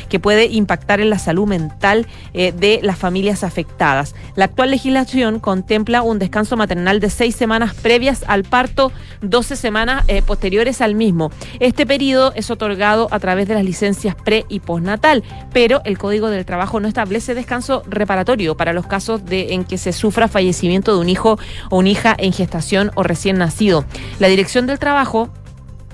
[0.08, 4.14] que puede impactar en la salud mental eh, de las familias afectadas.
[4.34, 8.92] La actual legislación contempla un descanso maternal de seis semanas previas al parto,
[9.22, 11.30] 12 semanas eh, posteriores al mismo.
[11.60, 16.30] Este periodo es otorgado a través de las licencias pre y postnatal, pero el Código
[16.30, 20.94] del Trabajo no establece descanso reparatorio para los casos de en que se sufra fallecimiento
[20.94, 21.38] de un hijo
[21.70, 23.84] o una hija en gestación o recién nacido.
[24.18, 25.30] La Dirección del Trabajo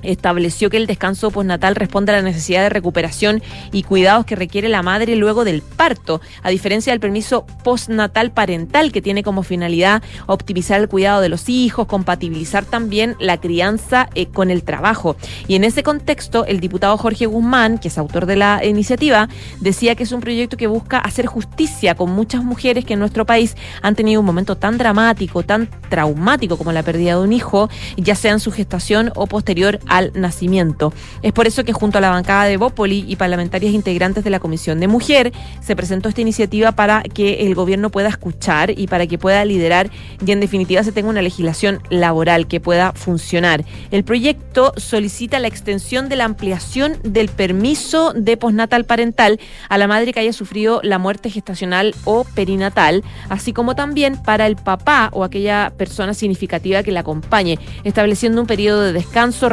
[0.03, 4.69] estableció que el descanso postnatal responde a la necesidad de recuperación y cuidados que requiere
[4.69, 10.03] la madre luego del parto, a diferencia del permiso postnatal parental que tiene como finalidad
[10.27, 15.17] optimizar el cuidado de los hijos, compatibilizar también la crianza eh, con el trabajo.
[15.49, 19.29] Y en ese contexto, el diputado Jorge Guzmán, que es autor de la iniciativa,
[19.61, 23.27] decía que es un proyecto que busca hacer justicia con muchas mujeres que en nuestro
[23.27, 27.69] país han tenido un momento tan dramático, tan traumático como la pérdida de un hijo,
[27.97, 30.93] ya sea en su gestación o posterior al nacimiento.
[31.21, 34.41] Es por eso que junto a la bancada de Bópoli y parlamentarias integrantes de la
[34.41, 39.07] Comisión de Mujer se presentó esta iniciativa para que el gobierno pueda escuchar y para
[39.07, 39.91] que pueda liderar
[40.25, 43.67] y en definitiva se tenga una legislación laboral que pueda funcionar.
[43.91, 49.89] El proyecto solicita la extensión de la ampliación del permiso de postnatal parental a la
[49.89, 55.11] madre que haya sufrido la muerte gestacional o perinatal, así como también para el papá
[55.13, 59.51] o aquella persona significativa que la acompañe, estableciendo un periodo de descanso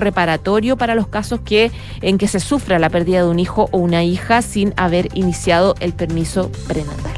[0.78, 4.04] para los casos que, en que se sufra la pérdida de un hijo o una
[4.04, 7.14] hija sin haber iniciado el permiso prenatal.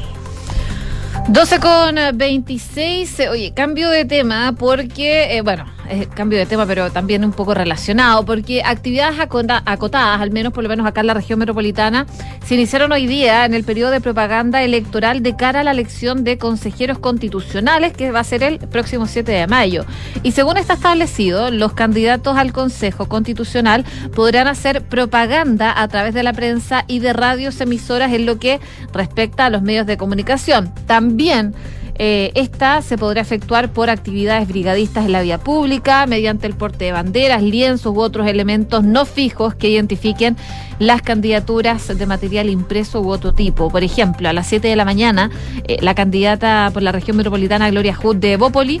[1.28, 3.22] 12 con 26.
[3.30, 5.66] Oye, cambio de tema porque, eh, bueno,
[6.14, 10.68] cambio de tema, pero también un poco relacionado, porque actividades acotadas, al menos por lo
[10.68, 12.06] menos acá en la región metropolitana,
[12.44, 16.24] se iniciaron hoy día en el periodo de propaganda electoral de cara a la elección
[16.24, 19.84] de consejeros constitucionales, que va a ser el próximo 7 de mayo.
[20.22, 26.22] Y según está establecido, los candidatos al Consejo Constitucional podrán hacer propaganda a través de
[26.22, 28.60] la prensa y de radios emisoras en lo que
[28.92, 30.72] respecta a los medios de comunicación.
[30.86, 31.54] También
[31.96, 36.86] eh, esta se podrá efectuar por actividades brigadistas en la vía pública, mediante el porte
[36.86, 40.36] de banderas, lienzos u otros elementos no fijos que identifiquen
[40.78, 43.70] las candidaturas de material impreso u otro tipo.
[43.70, 45.30] Por ejemplo, a las 7 de la mañana,
[45.68, 48.80] eh, la candidata por la región metropolitana Gloria Hood de Bópoli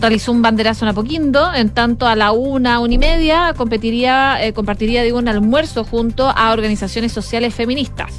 [0.00, 4.52] realizó un banderazo en Apoquindo, en tanto a la una, una y media competiría, eh,
[4.52, 8.14] compartiría digo, un almuerzo junto a organizaciones sociales feministas,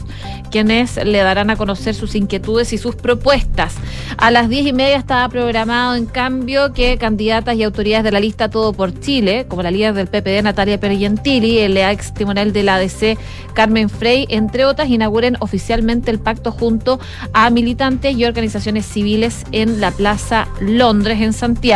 [0.51, 3.75] quienes le darán a conocer sus inquietudes y sus propuestas.
[4.17, 8.19] A las diez y media estaba programado, en cambio, que candidatas y autoridades de la
[8.19, 12.63] lista Todo por Chile, como la líder del PPD Natalia Pergentili, el ex timonel de
[12.63, 13.17] la ADC
[13.53, 16.99] Carmen Frey, entre otras, inauguren oficialmente el pacto junto
[17.33, 21.70] a militantes y organizaciones civiles en la Plaza Londres, en Santiago.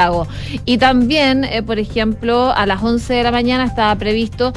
[0.65, 4.53] Y también, eh, por ejemplo, a las 11 de la mañana estaba previsto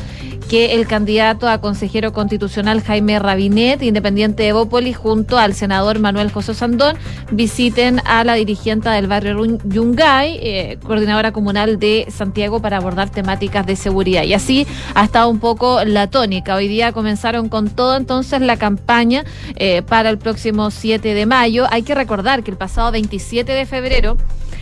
[0.48, 6.32] que el candidato a consejero constitucional Jaime Rabinet, independiente de Bópoli, junto al senador Manuel
[6.32, 6.96] José Sandón,
[7.30, 13.66] visiten a la dirigente del barrio Yungay, eh, coordinadora comunal de Santiago, para abordar temáticas
[13.66, 14.22] de seguridad.
[14.22, 16.54] Y así ha estado un poco la tónica.
[16.54, 19.24] Hoy día comenzaron con todo entonces la campaña
[19.56, 21.66] eh, para el próximo 7 de mayo.
[21.70, 24.16] Hay que recordar que el pasado 27 de febrero,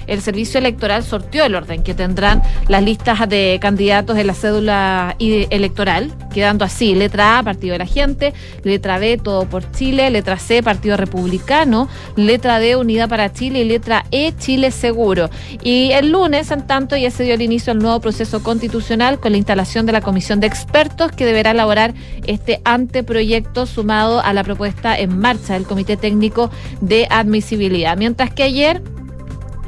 [0.09, 5.15] el Servicio Electoral sorteó el orden que tendrán las listas de candidatos en la cédula
[5.19, 10.39] electoral, quedando así, letra A, Partido de la Gente, letra B, Todo por Chile, letra
[10.39, 15.31] C, Partido Republicano, letra D, Unidad para Chile y letra E, Chile Seguro.
[15.63, 19.31] Y el lunes, en tanto, ya se dio el inicio al nuevo proceso constitucional con
[19.31, 21.95] la instalación de la comisión de expertos que deberá elaborar
[22.27, 26.51] este anteproyecto sumado a la propuesta en marcha del Comité Técnico
[26.81, 27.97] de Admisibilidad.
[27.97, 28.83] Mientras que ayer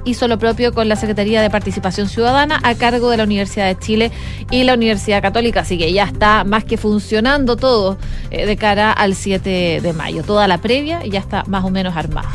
[0.09, 3.79] hizo lo propio con la Secretaría de Participación Ciudadana a cargo de la Universidad de
[3.79, 4.11] Chile
[4.51, 7.99] y la Universidad Católica, así que ya está más que funcionando todo
[8.31, 10.23] eh, de cara al 7 de mayo.
[10.23, 12.29] Toda la previa ya está más o menos armada.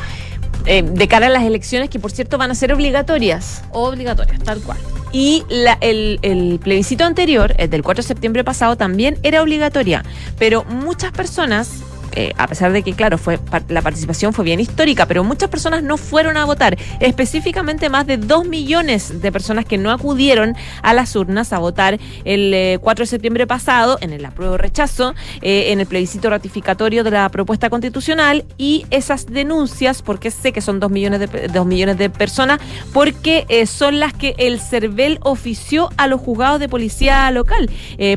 [0.66, 3.64] Eh, de cara a las elecciones que por cierto van a ser obligatorias.
[3.72, 4.78] Obligatorias, tal cual.
[5.12, 5.44] Y
[5.82, 10.04] el, el, plebiscito anterior, el del 4 de septiembre pasado, también era obligatoria.
[10.40, 11.84] Pero muchas personas
[12.16, 15.84] eh, a pesar de que, claro, fue la participación fue bien histórica, pero muchas personas
[15.84, 16.78] no fueron a votar.
[17.00, 22.00] Específicamente más de dos millones de personas que no acudieron a las urnas a votar
[22.26, 27.04] el 4 eh, de septiembre pasado en el apruebo rechazo, eh, en el plebiscito ratificatorio
[27.04, 31.66] de la propuesta constitucional y esas denuncias, porque sé que son dos millones de, dos
[31.66, 32.60] millones de personas,
[32.94, 37.70] porque son las que el CERVEL ofició a los juzgados de policía local,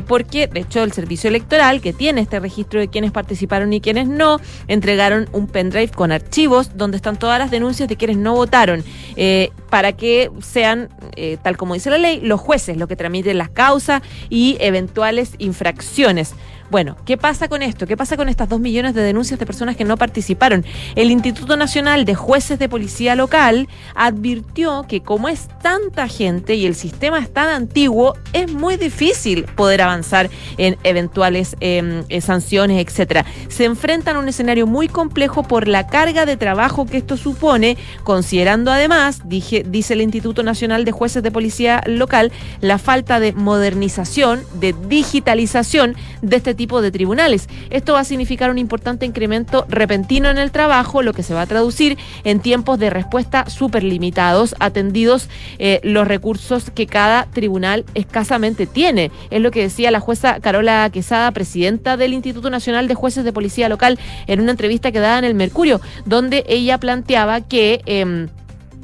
[0.07, 4.09] porque de hecho el servicio electoral que tiene este registro de quienes participaron y quienes
[4.09, 8.83] no, entregaron un pendrive con archivos donde están todas las denuncias de quienes no votaron,
[9.15, 13.37] eh, para que sean, eh, tal como dice la ley, los jueces los que tramiten
[13.37, 16.33] las causas y eventuales infracciones.
[16.69, 17.87] Bueno, ¿qué pasa con esto?
[17.87, 20.65] ¿Qué pasa con estas dos millones de denuncias de personas que no participaron?
[20.95, 26.65] El Instituto Nacional de Jueces de Policía Local advirtió que como es tanta gente y
[26.65, 32.85] el sistema es tan antiguo, es muy difícil poder avanzar en eventuales em, eh, sanciones,
[32.85, 33.25] etcétera.
[33.47, 37.77] Se enfrentan a un escenario muy complejo por la carga de trabajo que esto supone,
[38.03, 44.43] considerando además, dice el Instituto Nacional de Jueces de Policía Local, la falta de modernización,
[44.59, 47.47] de digitalización de este tipo de tribunales.
[47.69, 51.41] Esto va a significar un importante incremento repentino en el trabajo, lo que se va
[51.43, 57.85] a traducir en tiempos de respuesta súper limitados, atendidos eh, los recursos que cada tribunal
[57.93, 59.11] escasamente tiene.
[59.29, 63.31] Es lo que decía la jueza Carola Quesada, presidenta del Instituto Nacional de Jueces de
[63.33, 68.27] Policía Local, en una entrevista que daba en el Mercurio, donde ella planteaba que em,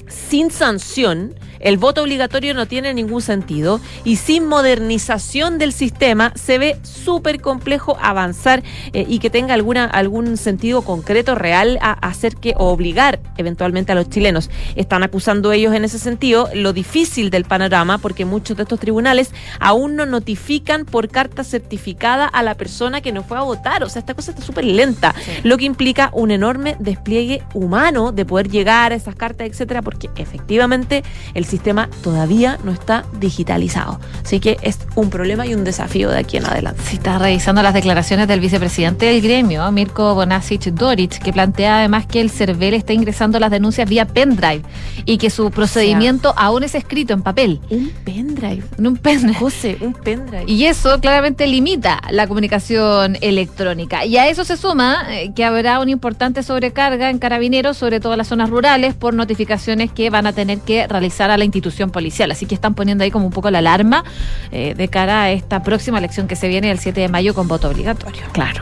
[0.08, 1.34] sin sanción,
[1.64, 7.42] el voto obligatorio no tiene ningún sentido y sin modernización del sistema se ve súper
[7.42, 12.66] complejo avanzar eh, y que tenga alguna, algún sentido concreto, real, a hacer que o
[12.66, 14.50] obligar eventualmente a los chilenos.
[14.76, 19.32] Están acusando ellos en ese sentido lo difícil del panorama porque muchos de estos tribunales
[19.60, 23.84] aún no notifican por carta certificada a la persona que no fue a votar.
[23.84, 28.26] O sea, esta cosa está súper lenta, lo que implica un enorme despliegue humano de
[28.26, 34.00] poder llegar a esas cartas, etcétera, porque efectivamente el sistema todavía no está digitalizado.
[34.26, 36.82] Así que es un problema y un desafío de aquí en adelante.
[36.84, 42.08] Sí, está revisando las declaraciones del vicepresidente del gremio, Mirko Bonasic Doric, que plantea además
[42.08, 44.64] que el CERVEL está ingresando las denuncias vía pendrive
[45.06, 47.62] y que su procedimiento aún es escrito en papel.
[47.70, 48.64] Un pendrive.
[48.80, 49.36] En un pendrive.
[49.36, 50.46] José, un pendrive.
[50.48, 54.06] Y eso claramente limita la comunicación electrónica.
[54.06, 58.14] Y a eso se suma eh, que habrá una importante sobrecarga en carabineros, sobre todo
[58.14, 62.32] en las zonas rurales, por notificaciones que van a tener que realizar a institución policial.
[62.32, 64.04] Así que están poniendo ahí como un poco la alarma
[64.52, 67.48] eh, de cara a esta próxima elección que se viene el 7 de mayo con
[67.48, 68.24] voto obligatorio.
[68.32, 68.62] Claro.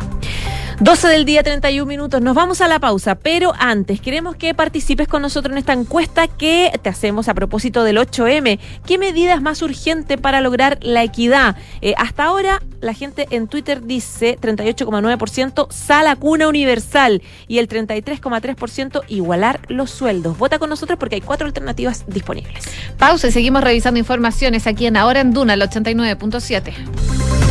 [0.82, 2.22] 12 del día, 31 minutos.
[2.22, 6.28] Nos vamos a la pausa, pero antes queremos que participes con nosotros en esta encuesta
[6.28, 8.58] que te hacemos a propósito del 8M.
[8.84, 11.56] ¿Qué medida es más urgente para lograr la equidad?
[11.82, 19.04] Eh, hasta ahora, la gente en Twitter dice 38,9% sala cuna universal y el 33,3%
[19.08, 20.39] igualar los sueldos.
[20.39, 22.65] Vota con nosotros porque hay cuatro alternativas disponibles.
[22.98, 27.51] Pausa y seguimos revisando informaciones aquí en Ahora en Duna, el 89.7.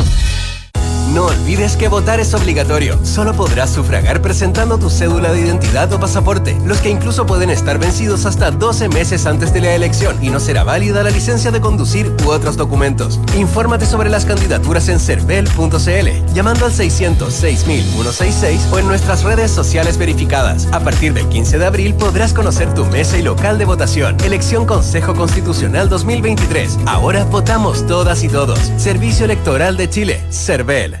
[1.13, 2.97] No olvides que votar es obligatorio.
[3.03, 7.79] Solo podrás sufragar presentando tu cédula de identidad o pasaporte, los que incluso pueden estar
[7.79, 11.59] vencidos hasta 12 meses antes de la elección y no será válida la licencia de
[11.59, 13.19] conducir u otros documentos.
[13.35, 20.69] Infórmate sobre las candidaturas en cervel.cl, llamando al 600-6166 o en nuestras redes sociales verificadas.
[20.71, 24.15] A partir del 15 de abril podrás conocer tu mesa y local de votación.
[24.23, 26.79] Elección Consejo Constitucional 2023.
[26.85, 28.59] Ahora votamos todas y todos.
[28.77, 30.21] Servicio Electoral de Chile.
[30.29, 31.00] Cervel.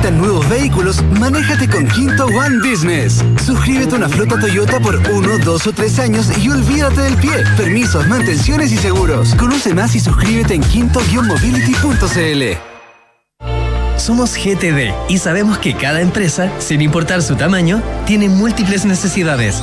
[0.00, 3.22] Si tu empresa necesita nuevos vehículos, manéjate con Quinto One Business.
[3.44, 7.32] Suscríbete a una flota Toyota por uno, dos o tres años y olvídate del pie.
[7.56, 9.34] Permisos, mantenciones y seguros.
[9.34, 12.42] Conoce más y suscríbete en quinto-mobility.cl.
[13.96, 19.62] Somos GTD y sabemos que cada empresa, sin importar su tamaño, tiene múltiples necesidades.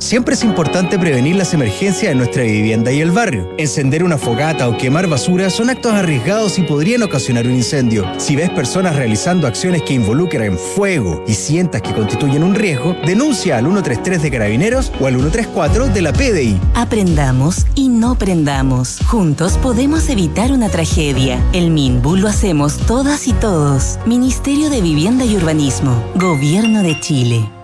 [0.00, 3.50] Siempre es importante prevenir las emergencias en nuestra vivienda y el barrio.
[3.58, 8.06] Encender una fogata o quemar basura son actos arriesgados y podrían ocasionar un incendio.
[8.16, 13.58] Si ves personas realizando acciones que involucran fuego y sientas que constituyen un riesgo, denuncia
[13.58, 16.58] al 133 de Carabineros o al 134 de la PDI.
[16.74, 19.00] Aprendamos y no prendamos.
[19.06, 21.38] Juntos podemos evitar una tragedia.
[21.52, 23.98] El MINBU lo hacemos todas y todos.
[24.06, 26.02] Ministerio de Vivienda y Urbanismo.
[26.14, 27.59] Gobierno de Chile.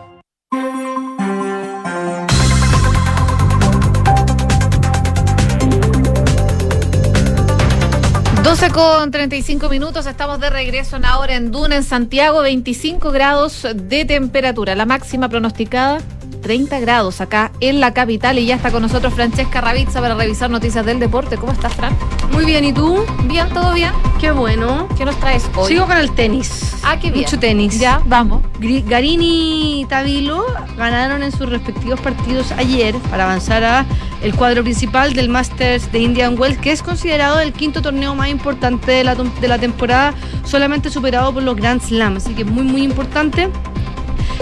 [8.68, 13.66] 12 con 35 minutos, estamos de regreso en ahora en Duna, en Santiago, 25 grados
[13.74, 16.00] de temperatura, la máxima pronosticada
[16.46, 20.48] 30 grados acá en la capital y ya está con nosotros Francesca Ravizza para revisar
[20.48, 21.36] noticias del deporte.
[21.38, 21.92] ¿Cómo estás, Fran?
[22.30, 23.04] Muy bien, ¿y tú?
[23.24, 23.90] Bien, todo bien.
[24.20, 24.86] Qué bueno.
[24.96, 25.72] ¿Qué nos traes hoy?
[25.72, 26.76] Sigo con el tenis.
[26.84, 27.24] Ah, qué bien.
[27.24, 27.80] Mucho tenis.
[27.80, 28.42] Ya, vamos.
[28.60, 33.84] Garini y Tavilo ganaron en sus respectivos partidos ayer para avanzar a
[34.22, 38.28] el cuadro principal del Masters de Indian Wells, que es considerado el quinto torneo más
[38.28, 42.18] importante de la, de la temporada, solamente superado por los Grand Slam.
[42.18, 43.48] Así que muy, muy importante.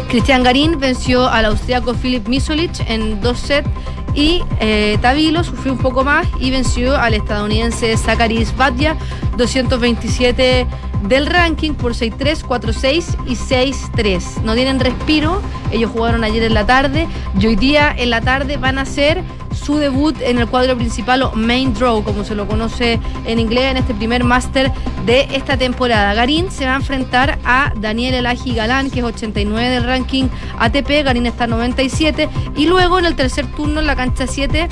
[0.09, 3.69] Cristian Garín venció al austriaco Filip Misolic en dos sets
[4.15, 8.97] y eh, Tavilo sufrió un poco más y venció al estadounidense Zachary Svadia
[9.37, 10.67] 227
[11.09, 14.43] del ranking por 6-3, 4-6 y 6-3.
[14.43, 17.07] No tienen respiro, ellos jugaron ayer en la tarde
[17.39, 19.23] y hoy día en la tarde van a hacer
[19.55, 23.71] su debut en el cuadro principal o main draw, como se lo conoce en inglés,
[23.71, 24.73] en este primer máster
[25.07, 26.15] de esta temporada.
[26.15, 30.25] Garín se va a enfrentar a Daniel Elaji Galán, que es 89 del ranking
[30.59, 34.69] ATP, Garín está 97, y luego en el tercer turno en la cancha 7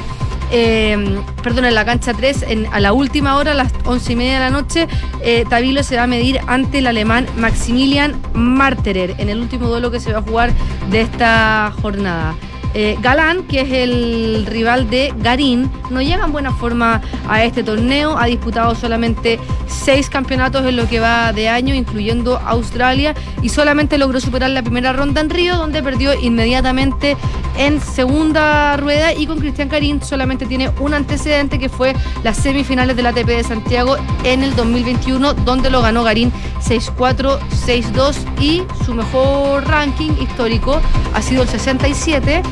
[0.54, 4.34] eh, perdón, en la cancha 3, a la última hora, a las 11 y media
[4.34, 4.86] de la noche,
[5.22, 9.90] eh, Tabilo se va a medir ante el alemán Maximilian Marterer en el último duelo
[9.90, 10.52] que se va a jugar
[10.90, 12.34] de esta jornada.
[12.74, 17.62] Eh, Galán, que es el rival de Garín, no llega en buena forma a este
[17.62, 18.16] torneo.
[18.16, 23.98] Ha disputado solamente seis campeonatos en lo que va de año, incluyendo Australia, y solamente
[23.98, 27.16] logró superar la primera ronda en Río, donde perdió inmediatamente
[27.58, 29.12] en segunda rueda.
[29.12, 33.44] Y con Cristian Garín solamente tiene un antecedente que fue las semifinales del ATP de
[33.44, 40.80] Santiago en el 2021, donde lo ganó Garín 6-4, 6-2 y su mejor ranking histórico
[41.14, 42.42] ha sido el 67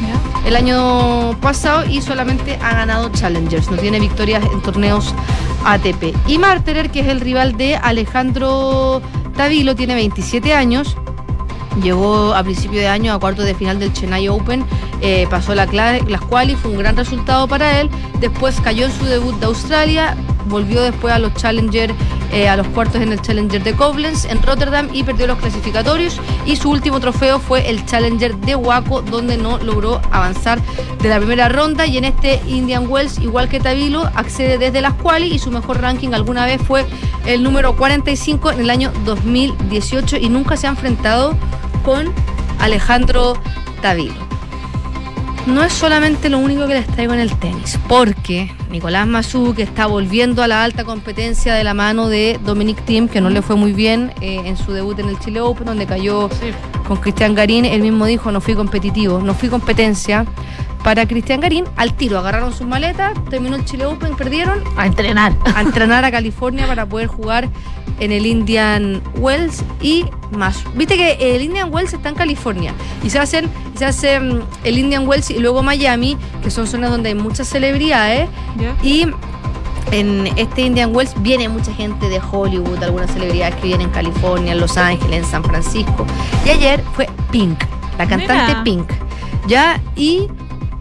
[0.45, 5.15] el año pasado y solamente ha ganado Challengers, no tiene victorias en torneos
[5.65, 6.15] ATP.
[6.27, 9.03] Y Marterer, que es el rival de Alejandro
[9.37, 10.97] Tavilo, tiene 27 años.
[11.83, 14.65] Llegó a principio de año a cuarto de final del Chennai Open,
[15.01, 17.91] eh, pasó la, las quali, fue un gran resultado para él.
[18.21, 20.17] Después cayó en su debut de Australia,
[20.47, 21.95] volvió después a los Challenger,
[22.33, 26.21] eh, a los cuartos en el Challenger de Koblenz en Rotterdam y perdió los clasificatorios.
[26.45, 30.61] Y su último trofeo fue el Challenger de Waco, donde no logró avanzar
[31.03, 31.87] de la primera ronda.
[31.87, 35.81] Y en este Indian Wells, igual que Tavilo, accede desde las quali y su mejor
[35.81, 36.85] ranking alguna vez fue
[37.25, 41.37] el número 45 en el año 2018 y nunca se ha enfrentado
[41.83, 42.13] con
[42.59, 43.35] Alejandro
[43.83, 44.31] Tavilo
[45.47, 49.63] no es solamente lo único que les traigo en el tenis, porque Nicolás Mazú, que
[49.63, 53.43] está volviendo a la alta competencia de la mano de Dominic Thiem, que no le
[53.43, 56.29] fue muy bien eh, en su debut en el Chile Open, donde cayó
[56.87, 60.27] con Cristian Garín, él mismo dijo, no fui competitivo, no fui competencia.
[60.85, 64.63] Para Cristian Garín, al tiro, agarraron sus maletas, terminó el Chile Open, perdieron.
[64.79, 65.35] A entrenar.
[65.55, 67.51] A entrenar a California para poder jugar
[68.01, 70.05] en el Indian Wells y
[70.37, 70.63] más.
[70.75, 72.75] Viste que el Indian Wells está en California
[73.05, 76.91] y se hacen, se hace mm, el Indian Wells y luego Miami, que son zonas
[76.91, 78.29] donde hay muchas celebridades
[78.83, 79.07] y
[79.93, 84.53] en este Indian Wells viene mucha gente de Hollywood, algunas celebridades que vienen en California,
[84.53, 86.07] en Los Ángeles, en San Francisco.
[86.45, 87.59] Y ayer fue Pink,
[87.99, 88.93] la cantante Pink.
[89.47, 90.29] Ya, y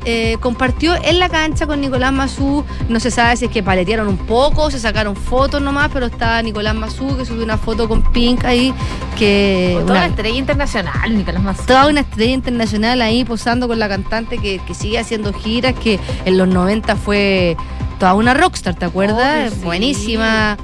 [0.06, 2.64] eh, compartió en la cancha con Nicolás Mazú.
[2.88, 6.42] No se sabe si es que paletearon un poco, se sacaron fotos nomás, pero está
[6.42, 8.74] Nicolás Mazú que subió una foto con Pink ahí.
[9.18, 11.64] Que toda una, estrella internacional, Nicolás Mazú.
[11.66, 16.38] Toda una estrella internacional ahí posando con la cantante que, sigue haciendo giras, que en
[16.38, 17.58] los 90 fue
[18.00, 19.62] toda una rockstar, ¿te acuerdas?
[19.62, 20.58] Buenísima.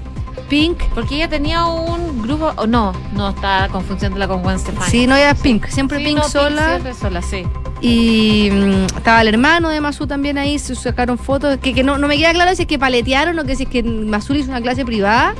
[0.49, 0.81] Pink.
[0.93, 2.51] Porque ella tenía un grupo.
[2.57, 4.89] Oh, no, no, está confundiéndola con Gwen Stefani.
[4.91, 5.67] Sí, no, ella es Pink.
[5.67, 6.69] Siempre Pink sola.
[6.71, 7.45] siempre sola, sí.
[7.81, 11.57] Y mm, estaba el hermano de Masu también ahí, se sacaron fotos.
[11.57, 13.69] Que, que no, no me queda claro si es que paletearon o que si es
[13.69, 15.35] que Masu hizo una clase privada.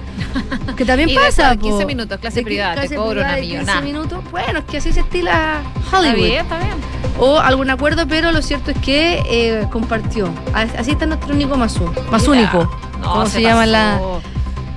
[0.75, 1.51] Que también Y de pasa.
[1.53, 1.87] eso, 15 po.
[1.87, 3.81] minutos, clase De privada, te clase cobro privada una de 15 millonada.
[3.81, 4.23] minutos.
[4.31, 6.15] Bueno, es que así se estila Está Hollywood.
[6.15, 6.75] bien, está bien.
[7.17, 10.29] O algún acuerdo, pero lo cierto es que eh, compartió.
[10.53, 11.85] Así está nuestro único Masu.
[12.11, 12.69] Más Mira, único.
[12.99, 13.99] no, como se se, llama la.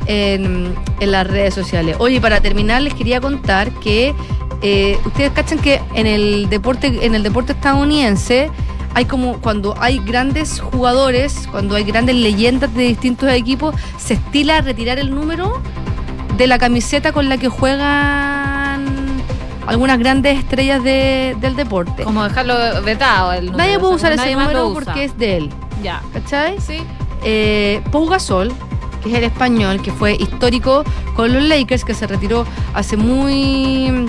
[0.09, 1.95] En, en las redes sociales.
[2.01, 4.15] Oye, para terminar, les quería contar que
[4.63, 8.51] eh, ustedes cachan que en el deporte, en el deporte estadounidense
[8.95, 14.61] hay como cuando hay grandes jugadores, cuando hay grandes leyendas de distintos equipos, se estila
[14.63, 15.61] retirar el número
[16.37, 18.85] de la camiseta con la que juegan
[19.67, 22.03] algunas grandes estrellas de- del deporte.
[22.03, 23.59] Como dejarlo vetado el número.
[23.59, 25.51] Nadie puede o sea, usar ese número porque es de él.
[25.83, 26.01] Ya.
[26.13, 26.59] ¿Cachai?
[26.61, 26.79] Sí.
[27.23, 28.53] Eh, Pau Gasol,
[29.03, 30.85] que es el español, que fue histórico
[31.15, 34.07] con los Lakers, que se retiró hace muy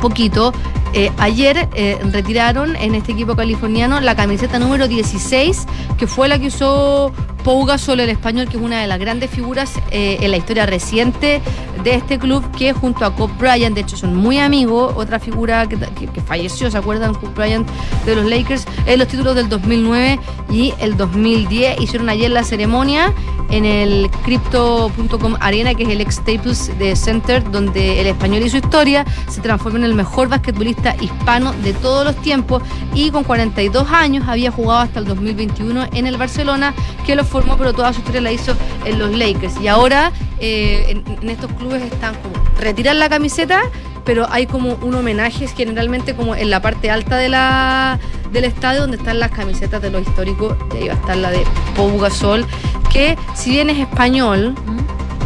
[0.00, 0.52] poquito.
[0.92, 5.66] Eh, ayer eh, retiraron en este equipo californiano la camiseta número 16,
[5.98, 7.12] que fue la que usó
[7.46, 10.66] Pau Gasol, el español, que es una de las grandes figuras eh, en la historia
[10.66, 11.40] reciente
[11.84, 15.68] de este club, que junto a Kobe Bryant, de hecho son muy amigos, otra figura
[15.68, 15.76] que,
[16.22, 17.14] falleció, ¿se acuerdan?
[17.14, 17.68] Kobe Bryant
[18.04, 20.18] de los Lakers, en los títulos del 2009
[20.50, 21.80] y el 2010.
[21.80, 23.12] Hicieron ayer la ceremonia
[23.50, 28.56] en el Crypto.com Arena, que es el ex Staples de Center, donde el español hizo
[28.56, 32.62] historia, se transformó en el mejor basquetbolista hispano de todos los tiempos
[32.94, 36.74] y con 42 años había jugado hasta el 2021 en el Barcelona,
[37.04, 39.60] que lo formó, pero toda su historia la hizo en los Lakers.
[39.60, 43.62] Y ahora eh, en, en estos clubes están como retirar la camiseta,
[44.04, 47.98] pero hay como un homenaje generalmente como en la parte alta de la,
[48.32, 51.30] del estadio donde están las camisetas de los históricos, y ahí va a estar la
[51.30, 52.46] de Pau Gasol,
[52.92, 54.54] que si bien es español,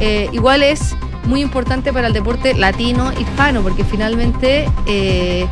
[0.00, 5.46] eh, igual es muy importante para el deporte latino hispano, porque finalmente eh,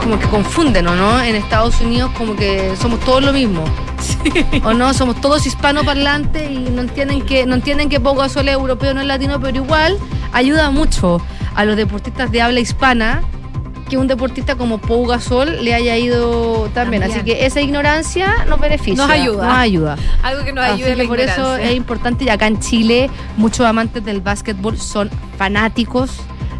[0.00, 1.20] como que confunden, ¿o no?
[1.20, 3.64] En Estados Unidos como que somos todos lo mismo.
[4.64, 4.94] ¿O no?
[4.94, 9.00] Somos todos hispanoparlantes y no entienden que no entienden que Pau Gasol es europeo, no
[9.00, 9.98] es latino, pero igual
[10.32, 11.20] ayuda mucho
[11.54, 13.22] a los deportistas de habla hispana
[13.90, 17.02] que un deportista como Pau Gasol le haya ido también.
[17.02, 18.94] Así que esa ignorancia nos beneficia.
[18.94, 19.46] Nos ayuda.
[19.48, 19.96] Nos ayuda.
[20.22, 23.10] Algo que nos Así ayude que la por eso es importante y acá en Chile
[23.36, 26.12] muchos amantes del básquetbol son fanáticos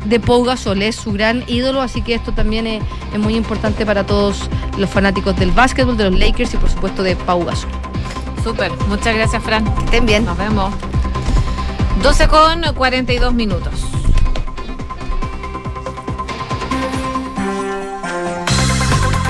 [0.04, 3.84] de Pau Gasol, es su gran ídolo, así que esto también es, es muy importante
[3.84, 7.70] para todos los fanáticos del básquetbol, de los Lakers y por supuesto de Pau Gasol.
[8.42, 8.72] Súper.
[8.88, 9.64] Muchas gracias, Fran.
[9.74, 10.24] Que estén bien.
[10.24, 10.72] Nos vemos.
[12.02, 13.99] 12 con 42 minutos.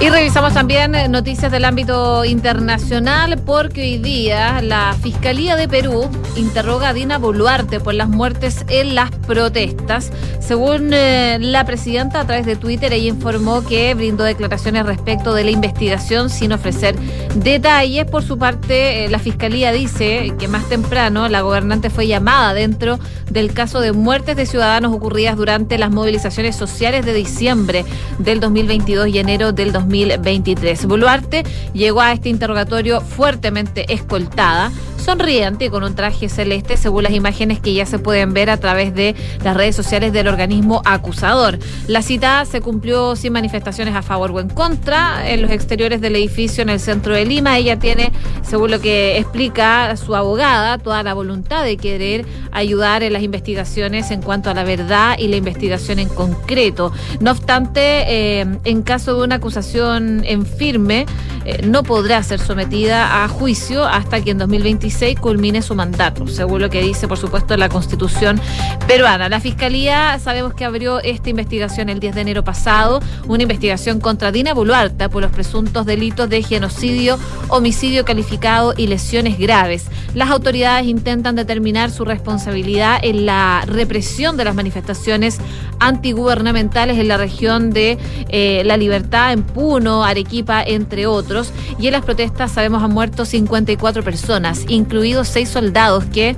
[0.01, 6.09] Y revisamos también eh, noticias del ámbito internacional porque hoy día la Fiscalía de Perú
[6.36, 10.11] interroga a Dina Boluarte por las muertes en las protestas.
[10.40, 15.44] Según eh, la presidenta a través de Twitter, ella informó que brindó declaraciones respecto de
[15.44, 16.96] la investigación sin ofrecer
[17.34, 18.07] detalles.
[18.07, 22.98] Por su parte, eh, la Fiscalía dice que más temprano la gobernante fue llamada dentro
[23.30, 27.84] del caso de muertes de ciudadanos ocurridas durante las movilizaciones sociales de diciembre
[28.18, 30.86] del 2022 y enero del 2023.
[30.86, 34.70] Boluarte llegó a este interrogatorio fuertemente escoltada,
[35.01, 38.59] sonriente y con un traje celeste, según las imágenes que ya se pueden ver a
[38.59, 41.59] través de las redes sociales del organismo acusador.
[41.86, 46.16] La cita se cumplió sin manifestaciones a favor o en contra en los exteriores del
[46.16, 47.59] edificio en el centro de Lima.
[47.59, 48.12] Ella tiene,
[48.43, 54.11] según lo que explica su abogada, toda la voluntad de querer ayudar en las investigaciones
[54.11, 56.93] en cuanto a la verdad y la investigación en concreto.
[57.20, 57.80] No obstante,
[58.41, 61.07] eh, en caso de una acusación en firme,
[61.47, 66.61] eh, no podrá ser sometida a juicio hasta que en 2026 culmine su mandato, según
[66.61, 68.39] lo que dice, por supuesto, la Constitución
[68.87, 69.28] peruana.
[69.31, 74.33] La Fiscalía sabemos que abrió esta investigación el 10 de enero pasado, una investigación contra
[74.33, 77.18] Dina Boluarte por los presuntos delitos de genocidio,
[77.49, 79.87] homicidio calificado y lesiones graves.
[80.14, 85.39] Las autoridades intentan determinar su responsabilidad en la represión de las manifestaciones
[85.78, 87.97] antigubernamentales en la región de
[88.28, 91.52] eh, La Libertad, en Puno, Arequipa, entre otros.
[91.78, 96.34] Y en las protestas, sabemos, han muerto 54 personas, incluidos seis soldados que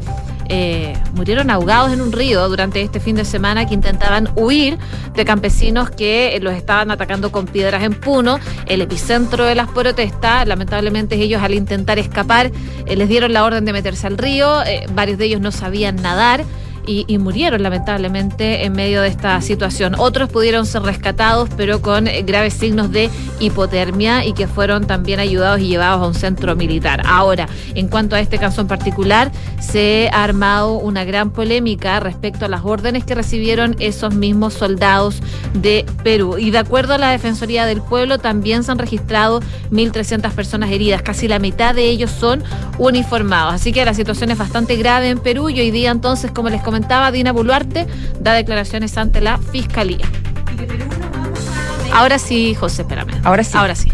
[0.51, 4.77] eh, murieron ahogados en un río durante este fin de semana que intentaban huir
[5.15, 9.69] de campesinos que eh, los estaban atacando con piedras en Puno, el epicentro de las
[9.69, 10.47] protestas.
[10.47, 12.51] Lamentablemente ellos al intentar escapar
[12.85, 14.59] eh, les dieron la orden de meterse al río,
[14.93, 16.45] varios de ellos no sabían nadar.
[16.87, 19.95] Y, murieron lamentablemente en medio de esta situación.
[19.97, 25.61] Otros pudieron ser rescatados, pero con graves signos de hipotermia y que fueron también ayudados
[25.61, 27.03] y llevados a un centro militar.
[27.07, 29.31] Ahora, en cuanto a este caso en particular,
[29.61, 35.23] se ha armado una gran polémica respecto a las órdenes que recibieron esos mismos soldados
[35.55, 36.37] de Perú.
[36.39, 41.03] Y de acuerdo a la Defensoría del Pueblo, también se han registrado 1.300 personas heridas.
[41.03, 42.43] Casi la mitad de ellos son
[42.79, 43.55] uniformados.
[43.55, 46.61] Así que la situación es bastante grave en Perú y hoy día entonces, como les
[46.61, 46.72] comentaba,
[47.13, 47.87] Dina Boluarte
[48.21, 50.07] da declaraciones ante la Fiscalía.
[51.93, 53.21] Ahora sí, José, espérame.
[53.25, 53.57] Ahora sí.
[53.57, 53.93] Ahora sí.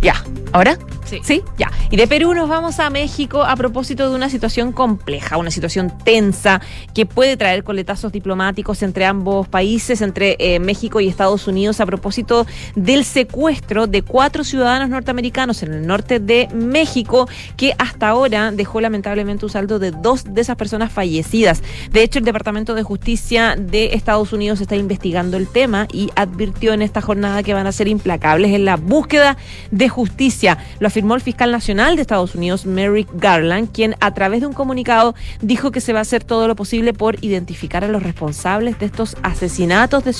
[0.00, 0.14] Ya.
[0.52, 0.78] ¿Ahora?
[1.22, 1.42] Sí.
[1.58, 1.70] ya.
[1.90, 5.92] Y de Perú nos vamos a México a propósito de una situación compleja, una situación
[6.04, 6.60] tensa
[6.94, 11.86] que puede traer coletazos diplomáticos entre ambos países, entre eh, México y Estados Unidos, a
[11.86, 12.46] propósito
[12.76, 18.80] del secuestro de cuatro ciudadanos norteamericanos en el norte de México, que hasta ahora dejó
[18.80, 21.62] lamentablemente un saldo de dos de esas personas fallecidas.
[21.90, 26.72] De hecho, el Departamento de Justicia de Estados Unidos está investigando el tema y advirtió
[26.72, 29.36] en esta jornada que van a ser implacables en la búsqueda
[29.70, 30.58] de justicia.
[30.78, 34.52] Lo afirmó el fiscal nacional de Estados Unidos, Merrick Garland, quien a través de un
[34.52, 38.78] comunicado dijo que se va a hacer todo lo posible por identificar a los responsables
[38.78, 40.12] de estos asesinatos de,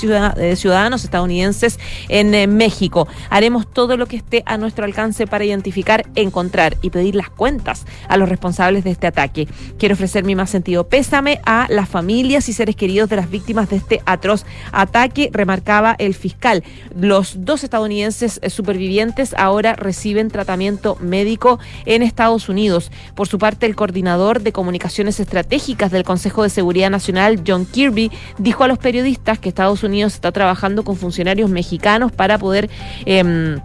[0.55, 1.77] ciudadanos estadounidenses
[2.09, 3.07] en eh, México.
[3.29, 7.85] Haremos todo lo que esté a nuestro alcance para identificar, encontrar y pedir las cuentas
[8.07, 9.47] a los responsables de este ataque.
[9.77, 13.69] Quiero ofrecer mi más sentido pésame a las familias y seres queridos de las víctimas
[13.69, 16.63] de este atroz ataque, remarcaba el fiscal.
[16.99, 22.91] Los dos estadounidenses eh, supervivientes ahora reciben tratamiento médico en Estados Unidos.
[23.15, 28.11] Por su parte, el coordinador de comunicaciones estratégicas del Consejo de Seguridad Nacional, John Kirby,
[28.37, 32.69] dijo a los periodistas que Estados Unidos está trabajando con funcionarios mexicanos para poder...
[33.05, 33.57] Eh,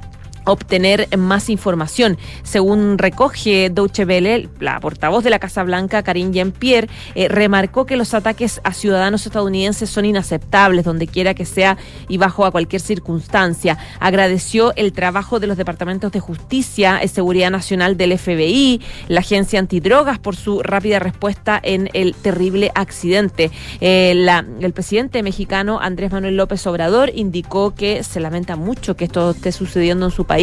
[0.47, 2.17] obtener más información.
[2.43, 7.97] Según recoge Deutsche Welle, la portavoz de la Casa Blanca, Karine Jean-Pierre, eh, remarcó que
[7.97, 11.77] los ataques a ciudadanos estadounidenses son inaceptables, donde quiera que sea
[12.09, 13.77] y bajo a cualquier circunstancia.
[14.01, 19.59] Agradeció el trabajo de los departamentos de justicia y seguridad nacional del FBI, la agencia
[19.59, 23.51] antidrogas por su rápida respuesta en el terrible accidente.
[23.81, 29.07] Eh, la, el presidente mexicano Andrés Manuel López Obrador indicó que se lamenta mucho que
[29.07, 30.36] esto esté sucediendo en su país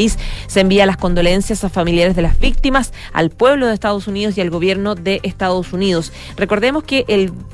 [0.47, 4.41] se envía las condolencias a familiares de las víctimas, al pueblo de Estados Unidos y
[4.41, 6.11] al gobierno de Estados Unidos.
[6.37, 7.05] Recordemos que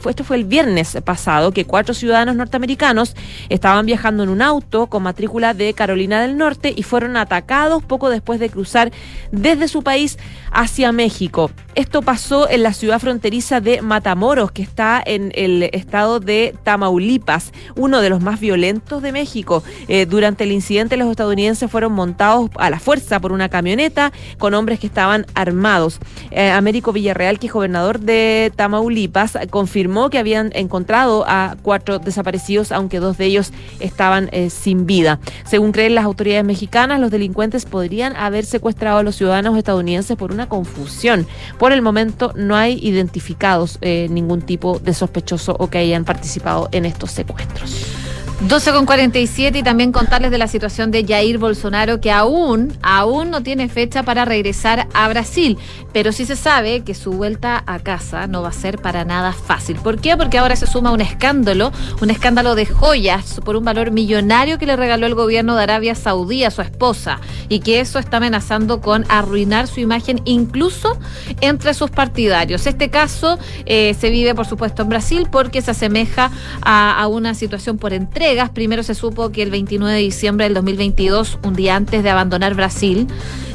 [0.08, 3.16] esto fue el viernes pasado, que cuatro ciudadanos norteamericanos
[3.50, 8.10] estaban viajando en un auto con matrícula de Carolina del Norte y fueron atacados poco
[8.10, 8.92] después de cruzar
[9.32, 10.18] desde su país
[10.52, 11.52] hacia México.
[11.76, 17.54] Esto pasó en la ciudad fronteriza de Matamoros, que está en el estado de Tamaulipas,
[17.76, 19.64] uno de los más violentos de México.
[19.88, 24.54] Eh, durante el incidente los estadounidenses fueron montados a la fuerza por una camioneta con
[24.54, 26.00] hombres que estaban armados.
[26.32, 32.72] Eh, Américo Villarreal, que es gobernador de Tamaulipas, confirmó que habían encontrado a cuatro desaparecidos,
[32.72, 35.20] aunque dos de ellos estaban eh, sin vida.
[35.46, 40.32] Según creen las autoridades mexicanas, los delincuentes podrían haber secuestrado a los ciudadanos estadounidenses por
[40.32, 41.28] una confusión.
[41.58, 46.70] Por el momento no hay identificados eh, ningún tipo de sospechoso o que hayan participado
[46.72, 48.19] en estos secuestros.
[48.42, 53.32] 12 con 47 y también contarles de la situación de Jair Bolsonaro que aún, aún
[53.32, 55.58] no tiene fecha para regresar a Brasil,
[55.92, 59.34] pero sí se sabe que su vuelta a casa no va a ser para nada
[59.34, 59.76] fácil.
[59.76, 60.16] ¿Por qué?
[60.16, 64.66] Porque ahora se suma un escándalo, un escándalo de joyas por un valor millonario que
[64.66, 67.20] le regaló el gobierno de Arabia Saudí a su esposa
[67.50, 70.98] y que eso está amenazando con arruinar su imagen incluso
[71.42, 72.68] entre sus partidarios.
[72.68, 76.32] Este caso eh, se vive por supuesto en Brasil porque se asemeja
[76.62, 80.54] a, a una situación por entrega Primero se supo que el 29 de diciembre del
[80.54, 83.08] 2022, un día antes de abandonar Brasil,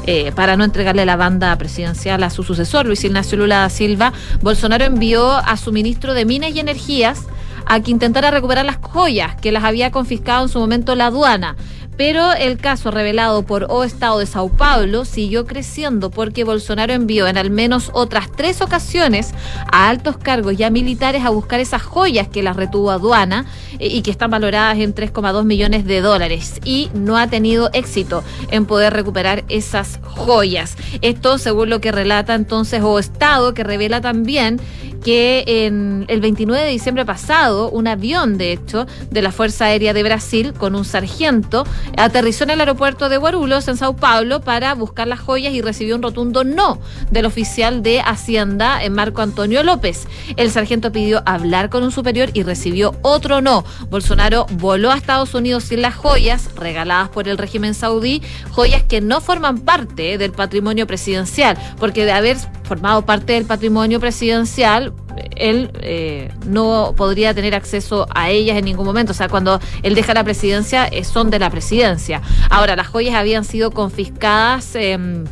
[0.05, 4.13] eh, para no entregarle la banda presidencial a su sucesor, Luis Ignacio Lula da Silva,
[4.43, 7.23] Bolsonaro envió a su ministro de Minas y Energías
[7.67, 11.55] a que intentara recuperar las joyas que las había confiscado en su momento la aduana.
[11.97, 17.29] Pero el caso revelado por O Estado de Sao Paulo siguió creciendo porque Bolsonaro envió
[17.29, 19.33] en al menos otras tres ocasiones
[19.71, 23.47] a altos cargos y a militares a buscar esas joyas que las retuvo aduana
[23.79, 28.25] eh, y que están valoradas en 3,2 millones de dólares y no ha tenido éxito
[28.51, 30.77] en poder recuperar esas joyas.
[31.01, 34.61] Esto según lo que relata entonces O Estado, que revela también
[35.05, 39.93] que en el 29 de diciembre pasado un avión, de hecho, de la Fuerza Aérea
[39.93, 41.65] de Brasil con un sargento
[41.97, 45.95] aterrizó en el aeropuerto de Guarulhos, en Sao Paulo, para buscar las joyas y recibió
[45.95, 46.81] un rotundo no
[47.11, 50.09] del oficial de Hacienda, eh, Marco Antonio López.
[50.37, 53.65] El sargento pidió hablar con un superior y recibió otro no.
[53.91, 59.03] Bolsonaro voló a Estados Unidos sin las joyas regaladas por el régimen saudí, joyas que
[59.03, 64.94] no forman parte del patrimonio presidencial, porque de haber formado parte del patrimonio presidencial,
[65.37, 69.13] él eh, no podría tener acceso a ellas en ningún momento.
[69.13, 72.23] O sea, cuando él deja la presidencia, eh, son de la presidencia.
[72.51, 74.75] Ahora, las joyas habían sido confiscadas.
[74.75, 75.25] em,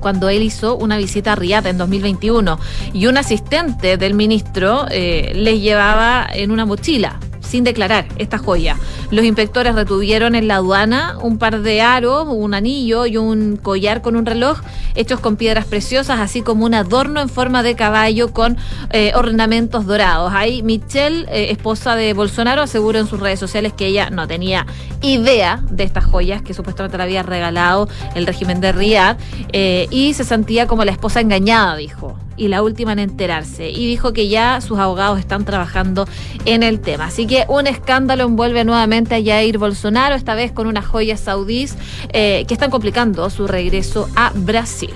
[0.00, 2.58] cuando él hizo una visita a Riyadh en 2021
[2.92, 8.76] y un asistente del ministro eh, les llevaba en una mochila sin declarar esta joya.
[9.10, 14.02] Los inspectores retuvieron en la aduana un par de aros, un anillo y un collar
[14.02, 14.60] con un reloj
[14.94, 18.56] hechos con piedras preciosas, así como un adorno en forma de caballo con
[18.90, 20.32] eh, ornamentos dorados.
[20.34, 24.66] Ahí Michelle, eh, esposa de Bolsonaro, aseguró en sus redes sociales que ella no tenía
[25.02, 29.18] idea de estas joyas que supuestamente le había regalado el régimen de Riyadh
[29.52, 33.70] eh, y se sentía como la esposa engañada, dijo y la última en enterarse.
[33.70, 36.06] Y dijo que ya sus abogados están trabajando
[36.44, 37.06] en el tema.
[37.06, 41.76] Así que un escándalo envuelve nuevamente a Jair Bolsonaro, esta vez con unas joyas saudíes
[42.12, 44.90] eh, que están complicando su regreso a Brasil.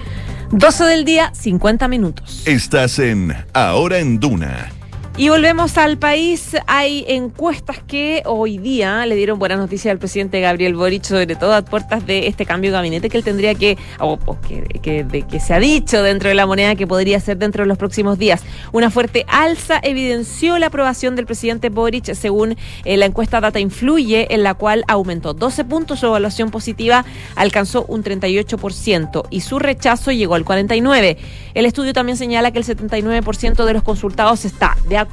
[0.51, 2.43] 12 del día, 50 minutos.
[2.47, 4.78] Estás en Ahora en Duna.
[5.19, 6.57] Y volvemos al país.
[6.69, 11.55] Hay encuestas que hoy día le dieron buenas noticias al presidente Gabriel Boric, sobre todo
[11.55, 15.55] a puertas de este cambio de gabinete que él tendría que, o, que, que se
[15.55, 18.45] ha dicho dentro de la moneda que podría ser dentro de los próximos días.
[18.71, 24.33] Una fuerte alza evidenció la aprobación del presidente Boric según eh, la encuesta Data Influye,
[24.33, 27.05] en la cual aumentó 12 puntos su evaluación positiva,
[27.35, 31.17] alcanzó un 38% y su rechazo llegó al 49%.
[31.55, 35.08] El estudio también señala que el 79% de los consultados está de acuerdo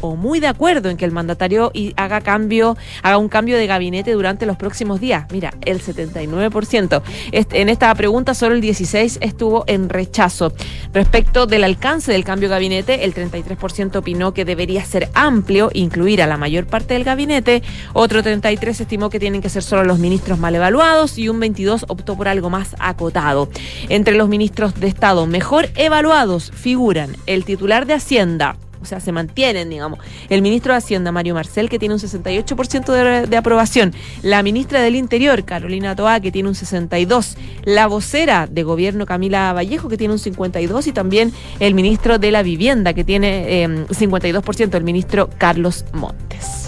[0.00, 4.12] o muy de acuerdo en que el mandatario haga cambio, haga un cambio de gabinete
[4.12, 5.26] durante los próximos días.
[5.30, 7.02] Mira, el 79%.
[7.32, 10.52] Este, en esta pregunta solo el 16 estuvo en rechazo.
[10.92, 16.22] Respecto del alcance del cambio de gabinete, el 33% opinó que debería ser amplio, incluir
[16.22, 17.62] a la mayor parte del gabinete.
[17.92, 21.86] Otro 33 estimó que tienen que ser solo los ministros mal evaluados y un 22
[21.88, 23.48] optó por algo más acotado.
[23.88, 29.12] Entre los ministros de Estado mejor evaluados figuran el titular de Hacienda, o sea, se
[29.12, 29.98] mantienen, digamos.
[30.28, 33.94] El ministro de Hacienda, Mario Marcel, que tiene un 68% de, de, aprobación.
[34.22, 37.36] La ministra del Interior, Carolina Toá, que tiene un 62%.
[37.64, 40.86] La vocera de gobierno, Camila Vallejo, que tiene un 52%.
[40.86, 46.61] Y también el ministro de la Vivienda, que tiene eh, 52%, el ministro Carlos Montes.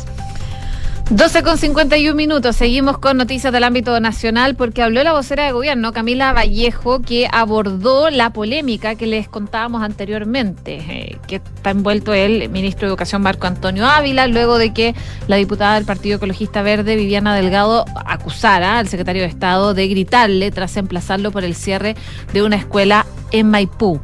[1.11, 2.57] 12 con 51 minutos.
[2.57, 7.29] Seguimos con noticias del ámbito nacional porque habló la vocera de gobierno, Camila Vallejo, que
[7.31, 13.21] abordó la polémica que les contábamos anteriormente, eh, que está envuelto el ministro de Educación
[13.21, 14.95] Marco Antonio Ávila, luego de que
[15.29, 20.51] la diputada del Partido Ecologista Verde, Viviana Delgado, acusara al secretario de Estado de gritarle
[20.53, 21.97] tras emplazarlo por el cierre
[22.33, 24.01] de una escuela en Maipú.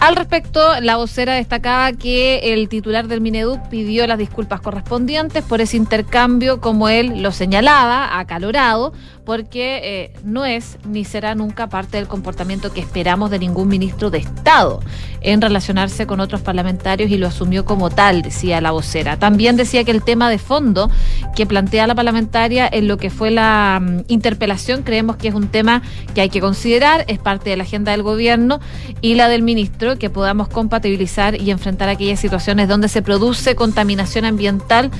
[0.00, 5.60] Al respecto, la vocera destacaba que el titular del Mineduc pidió las disculpas correspondientes por
[5.60, 8.92] ese intercambio, como él lo señalaba, acalorado,
[9.24, 14.10] porque eh, no es ni será nunca parte del comportamiento que esperamos de ningún ministro
[14.10, 14.80] de Estado
[15.20, 19.18] en relacionarse con otros parlamentarios y lo asumió como tal, decía la vocera.
[19.18, 20.90] También decía que el tema de fondo
[21.34, 25.48] que plantea la parlamentaria en lo que fue la um, interpelación creemos que es un
[25.48, 25.82] tema
[26.14, 28.60] que hay que considerar, es parte de la agenda del gobierno
[29.00, 34.26] y la del ministro, que podamos compatibilizar y enfrentar aquellas situaciones donde se produce contaminación
[34.26, 34.90] ambiental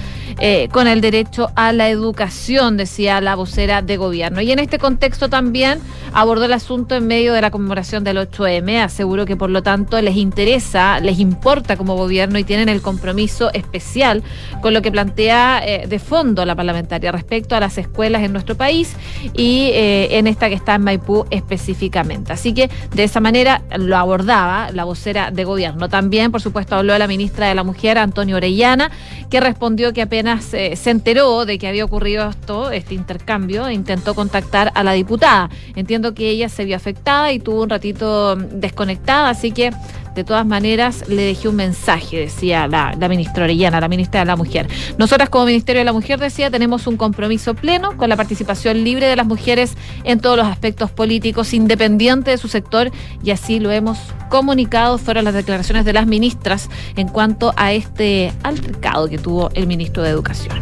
[0.40, 4.13] eh, con el derecho a la educación, decía la vocera de gobierno.
[4.14, 5.80] Y en este contexto también
[6.12, 8.82] abordó el asunto en medio de la conmemoración del 8M.
[8.82, 13.52] Aseguró que por lo tanto les interesa, les importa como gobierno y tienen el compromiso
[13.52, 14.22] especial
[14.62, 18.54] con lo que plantea eh, de fondo la parlamentaria respecto a las escuelas en nuestro
[18.56, 18.94] país
[19.32, 22.32] y eh, en esta que está en Maipú específicamente.
[22.32, 25.88] Así que de esa manera lo abordaba la vocera de gobierno.
[25.88, 28.90] También, por supuesto, habló la ministra de la Mujer, Antonio Orellana,
[29.30, 34.03] que respondió que apenas eh, se enteró de que había ocurrido esto, este intercambio, intentó
[34.12, 35.48] contactar a la diputada.
[35.74, 39.70] Entiendo que ella se vio afectada y tuvo un ratito desconectada, así que
[40.14, 44.26] de todas maneras le dejé un mensaje, decía la, la, ministra Orellana, la ministra de
[44.26, 44.68] la Mujer.
[44.98, 49.06] Nosotras como Ministerio de la Mujer, decía, tenemos un compromiso pleno con la participación libre
[49.06, 52.90] de las mujeres en todos los aspectos políticos, independiente de su sector,
[53.22, 53.98] y así lo hemos
[54.30, 54.98] comunicado.
[54.98, 60.02] Fueron las declaraciones de las ministras en cuanto a este altercado que tuvo el ministro
[60.02, 60.58] de Educación.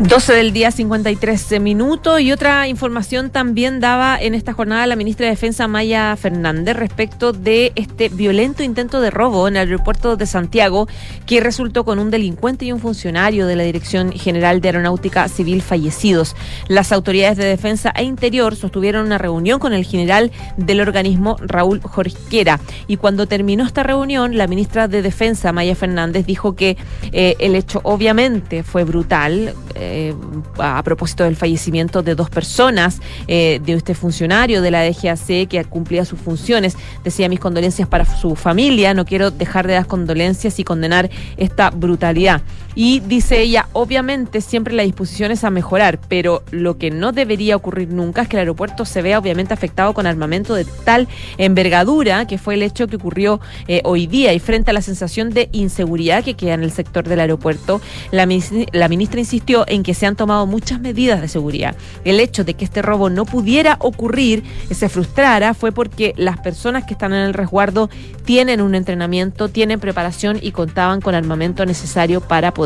[0.00, 5.26] 12 del día 53 minutos y otra información también daba en esta jornada la ministra
[5.26, 10.26] de Defensa Maya Fernández respecto de este violento intento de robo en el aeropuerto de
[10.26, 10.88] Santiago
[11.26, 15.62] que resultó con un delincuente y un funcionario de la Dirección General de Aeronáutica Civil
[15.62, 16.34] fallecidos.
[16.68, 21.80] Las autoridades de defensa e interior sostuvieron una reunión con el general del organismo Raúl
[21.82, 26.76] Jorquera y cuando terminó esta reunión la ministra de Defensa Maya Fernández dijo que
[27.12, 29.54] eh, el hecho obviamente fue brutal.
[29.74, 30.14] Eh,
[30.58, 35.64] a propósito del fallecimiento de dos personas, eh, de este funcionario de la DGAC que
[35.68, 36.76] cumplía sus funciones.
[37.04, 38.59] Decía mis condolencias para su familia,
[38.94, 42.42] no quiero dejar de dar condolencias y condenar esta brutalidad.
[42.74, 47.56] Y dice ella, obviamente siempre la disposición es a mejorar, pero lo que no debería
[47.56, 51.08] ocurrir nunca es que el aeropuerto se vea obviamente afectado con armamento de tal
[51.38, 54.32] envergadura, que fue el hecho que ocurrió eh, hoy día.
[54.32, 57.80] Y frente a la sensación de inseguridad que queda en el sector del aeropuerto,
[58.12, 58.28] la,
[58.72, 61.74] la ministra insistió en que se han tomado muchas medidas de seguridad.
[62.04, 66.84] El hecho de que este robo no pudiera ocurrir, se frustrara, fue porque las personas
[66.84, 67.90] que están en el resguardo
[68.24, 72.59] tienen un entrenamiento, tienen preparación y contaban con armamento necesario para poder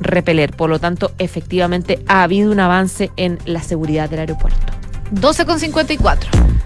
[0.00, 0.52] repeler.
[0.52, 4.72] Por lo tanto, efectivamente ha habido un avance en la seguridad del aeropuerto.
[5.14, 6.56] 12,54.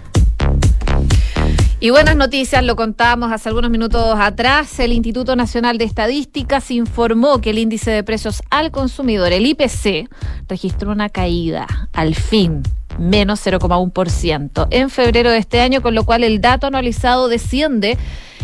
[1.82, 4.78] Y buenas noticias, lo contábamos hace algunos minutos atrás.
[4.80, 10.10] El Instituto Nacional de Estadísticas informó que el índice de precios al consumidor, el IPC,
[10.46, 12.62] registró una caída, al fin,
[12.98, 17.98] menos 0,1% en febrero de este año, con lo cual el dato anualizado desciende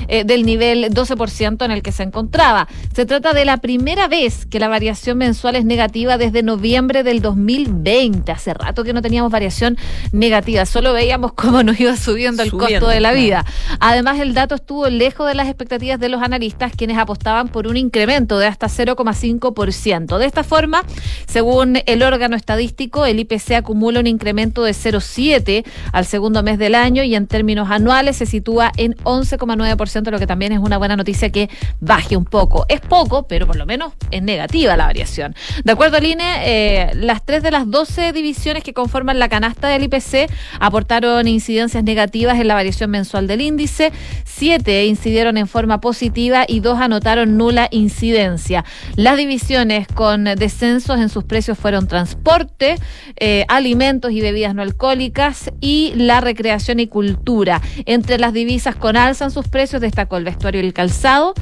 [0.09, 2.68] eh, del nivel 12% en el que se encontraba.
[2.94, 7.20] Se trata de la primera vez que la variación mensual es negativa desde noviembre del
[7.20, 8.30] 2020.
[8.30, 9.76] Hace rato que no teníamos variación
[10.12, 13.24] negativa, solo veíamos cómo nos iba subiendo el Subiendo, costo de la claro.
[13.24, 13.44] vida.
[13.80, 17.76] Además, el dato estuvo lejos de las expectativas de los analistas, quienes apostaban por un
[17.76, 20.18] incremento de hasta 0,5%.
[20.18, 20.82] De esta forma,
[21.26, 26.74] según el órgano estadístico, el IPC acumula un incremento de 0,7 al segundo mes del
[26.74, 30.95] año y en términos anuales se sitúa en 11,9%, lo que también es una buena
[30.97, 31.49] noticia que
[31.80, 32.66] baje un poco.
[32.68, 35.34] Es poco, pero por lo menos es negativa la variación.
[35.64, 39.68] De acuerdo al INE, eh, las tres de las 12 divisiones que conforman la canasta
[39.68, 40.30] del IPC
[40.61, 43.93] aportaron incidencias negativas en la variación mensual del índice,
[44.24, 48.64] siete incidieron en forma positiva y dos anotaron nula incidencia.
[48.97, 52.76] Las divisiones con descensos en sus precios fueron transporte,
[53.16, 57.61] eh, alimentos y bebidas no alcohólicas y la recreación y cultura.
[57.85, 61.35] Entre las divisas con alza en sus precios destacó el vestuario y el calzado,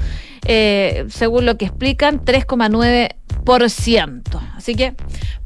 [0.47, 4.41] eh, según lo que explican, 3,9%.
[4.64, 4.94] Así que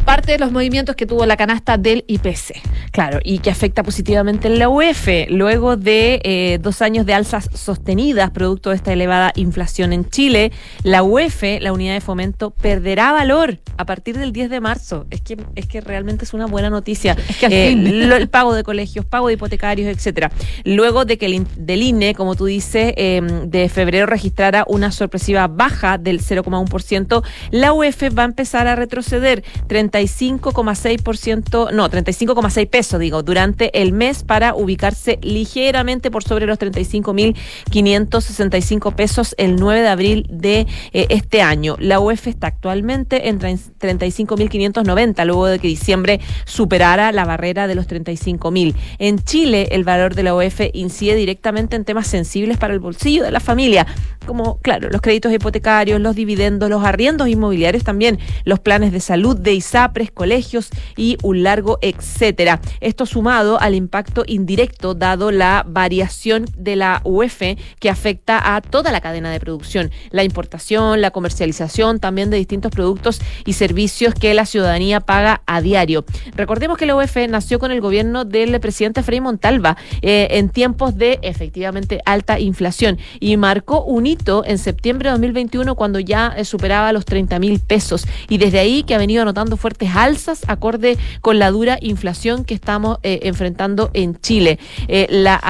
[0.04, 2.62] parte de los movimientos que tuvo la canasta del IPC.
[2.92, 7.50] Claro, y que afecta positivamente en la UEF, luego de eh, dos años de alzas
[7.52, 10.52] sostenidas producto de esta elevada inflación en Chile,
[10.84, 15.06] la UEF, la unidad de fomento, perderá valor a partir del 10 de marzo.
[15.10, 17.16] Es que, es que realmente es una buena noticia.
[17.40, 18.08] que al Eh, fin.
[18.08, 20.30] lo- el pago de colegios, pago de hipotecarios, etcétera.
[20.64, 25.48] Luego de que el del INE, como tú dices, eh, de febrero registrara una sorpresiva
[25.48, 33.22] baja del 0,1%, la UEF va a empezar a retroceder 35,6%, no, 35,6 pesos, digo,
[33.22, 40.26] durante el mes para ubicarse ligeramente por sobre los 35.565 pesos el 9 de abril
[40.30, 41.76] de eh, este año.
[41.78, 47.88] La UEF está actualmente en 35.590, luego de que diciembre superara la barrera de los
[47.88, 48.74] 35.000.
[48.98, 53.24] En Chile, el valor de la UEF incide directamente en temas sensibles para el bolsillo
[53.24, 53.86] de la familia,
[54.26, 59.36] como, claro, los créditos hipotecarios, los dividendos, los arriendos inmobiliarios también, los planes de salud
[59.36, 62.60] de ISAPRES, colegios y un largo etcétera.
[62.80, 67.42] Esto sumado al impacto indirecto dado la variación de la UEF
[67.78, 72.72] que afecta a toda la cadena de producción, la importación, la comercialización también de distintos
[72.72, 76.04] productos y servicios que la ciudadanía paga a diario.
[76.34, 80.96] Recordemos que la UEF nació con el gobierno del presidente Frei Montalva eh, en tiempos
[80.96, 86.44] de efectivamente alta inflación y marcó un hito en septiembre de 2021 cuando ya eh,
[86.44, 90.96] superaba los 30 mil pesos y desde ahí que ha venido anotando fuertes alzas acorde
[91.20, 94.58] con la dura inflación que estamos eh, enfrentando en Chile.
[94.88, 95.42] Eh, la,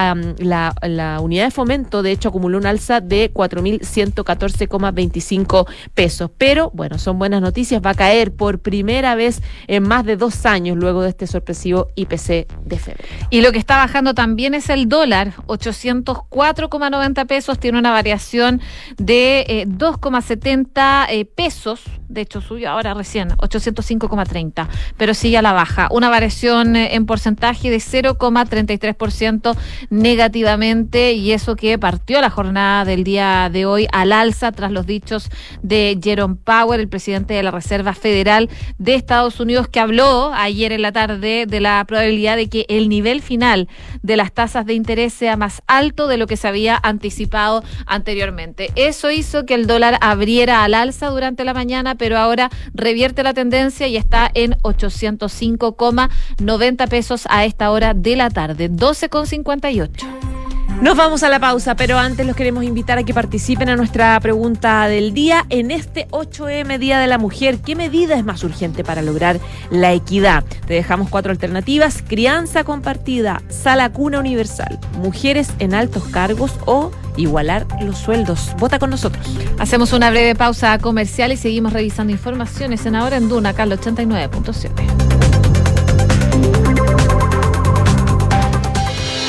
[1.22, 7.40] unidad de fomento de hecho acumuló un alza de 4.114,25 pesos, pero bueno, son buenas
[7.40, 11.28] noticias, va a caer por primera vez en más de dos años luego de este
[11.28, 13.08] sorpresivo IPC de febrero.
[13.30, 18.60] Y lo que está bajando también es el dólar, 804,90 pesos, tiene una variación
[18.96, 25.52] de eh, 2,70 eh, pesos, de hecho subió ahora recién, 805,30, pero sigue a la
[25.52, 29.56] baja, una variación eh, en porcentaje de 0,33%
[29.90, 34.86] negativamente y eso que partió la jornada del día de hoy al alza tras los
[34.86, 35.30] dichos
[35.62, 38.48] de Jerome Powell, el presidente de la Reserva Federal
[38.78, 42.88] de Estados Unidos, que habló ayer en la tarde de la probabilidad de que el
[42.88, 43.68] nivel final
[44.02, 48.70] de las tasas de interés sea más alto de lo que se había anticipado anteriormente.
[48.76, 53.34] Eso hizo que el dólar abriera al alza durante la mañana, pero ahora revierte la
[53.34, 60.27] tendencia y está en 805,90 pesos a esta hora de la tarde, 12,58.
[60.80, 64.18] Nos vamos a la pausa, pero antes los queremos invitar a que participen a nuestra
[64.20, 65.44] pregunta del día.
[65.48, 69.40] En este 8M Día de la Mujer, ¿qué medida es más urgente para lograr
[69.72, 70.44] la equidad?
[70.68, 72.04] Te dejamos cuatro alternativas.
[72.06, 78.52] Crianza compartida, sala cuna universal, mujeres en altos cargos o igualar los sueldos.
[78.58, 79.26] Vota con nosotros.
[79.58, 85.17] Hacemos una breve pausa comercial y seguimos revisando informaciones en Ahora en Duna, al 89.7.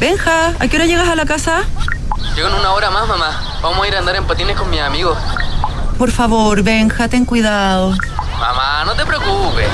[0.00, 1.62] Benja, ¿a qué hora llegas a la casa?
[2.34, 3.58] Llego en una hora más, mamá.
[3.62, 5.16] Vamos a ir a andar en patines con mis amigos.
[5.96, 7.94] Por favor, Benja, ten cuidado.
[8.38, 9.66] Mamá, no te preocupes.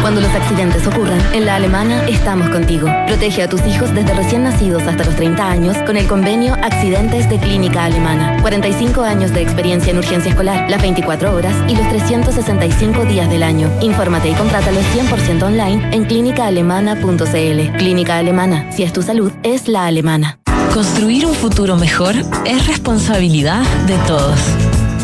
[0.00, 2.88] Cuando los accidentes ocurran, en la alemana estamos contigo.
[3.06, 7.28] Protege a tus hijos desde recién nacidos hasta los 30 años con el convenio Accidentes
[7.28, 8.40] de Clínica Alemana.
[8.42, 13.42] 45 años de experiencia en urgencia escolar, las 24 horas y los 365 días del
[13.42, 13.70] año.
[13.80, 17.76] Infórmate y contrátalo 100% online en clínicaalemana.cl.
[17.76, 20.38] Clínica Alemana, si es tu salud, es la alemana.
[20.72, 24.75] Construir un futuro mejor es responsabilidad de todos.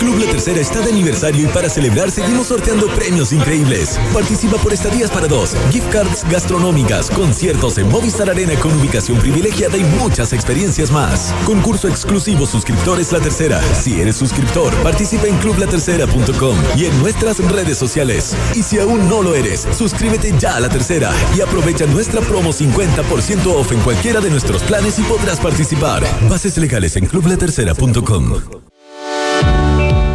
[0.00, 4.00] Club La Tercera está de aniversario y para celebrar seguimos sorteando premios increíbles.
[4.14, 9.76] Participa por estadías para dos, gift cards gastronómicas, conciertos en Movistar Arena con ubicación privilegiada
[9.76, 11.34] y muchas experiencias más.
[11.44, 13.62] Concurso exclusivo suscriptores La Tercera.
[13.74, 18.34] Si eres suscriptor, participa en clublatercera.com y en nuestras redes sociales.
[18.54, 22.54] Y si aún no lo eres, suscríbete ya a La Tercera y aprovecha nuestra promo
[22.54, 26.02] 50% off en cualquiera de nuestros planes y podrás participar.
[26.30, 28.69] Bases legales en clublatercera.com.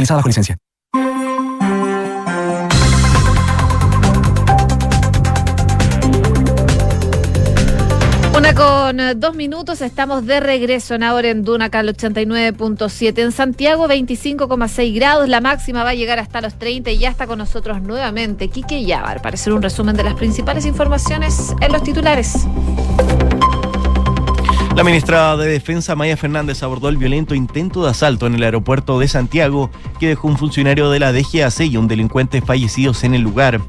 [0.00, 0.56] utilizada bajo licencia.
[8.36, 13.18] Una con eh, dos minutos, estamos de regreso en ahora en Duna, al 89.7.
[13.18, 17.26] En Santiago, 25,6 grados, la máxima va a llegar hasta los 30 y ya está
[17.26, 21.82] con nosotros nuevamente Quique Yavar para hacer un resumen de las principales informaciones en los
[21.82, 22.46] titulares.
[24.80, 28.98] La ministra de Defensa, Maya Fernández, abordó el violento intento de asalto en el aeropuerto
[28.98, 29.68] de Santiago
[29.98, 33.60] que dejó un funcionario de la DGAC y un delincuente fallecidos en el lugar.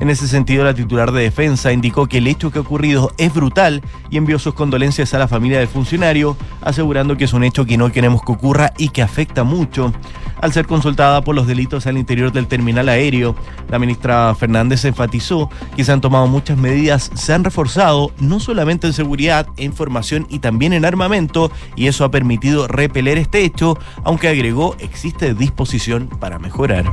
[0.00, 3.32] En ese sentido, la titular de defensa indicó que el hecho que ha ocurrido es
[3.32, 7.64] brutal y envió sus condolencias a la familia del funcionario, asegurando que es un hecho
[7.64, 9.92] que no queremos que ocurra y que afecta mucho.
[10.40, 13.34] Al ser consultada por los delitos al interior del terminal aéreo,
[13.70, 18.86] la ministra Fernández enfatizó que se han tomado muchas medidas, se han reforzado no solamente
[18.86, 23.78] en seguridad, en formación y también en armamento, y eso ha permitido repeler este hecho,
[24.02, 26.84] aunque agregó existe disposición para mejorar.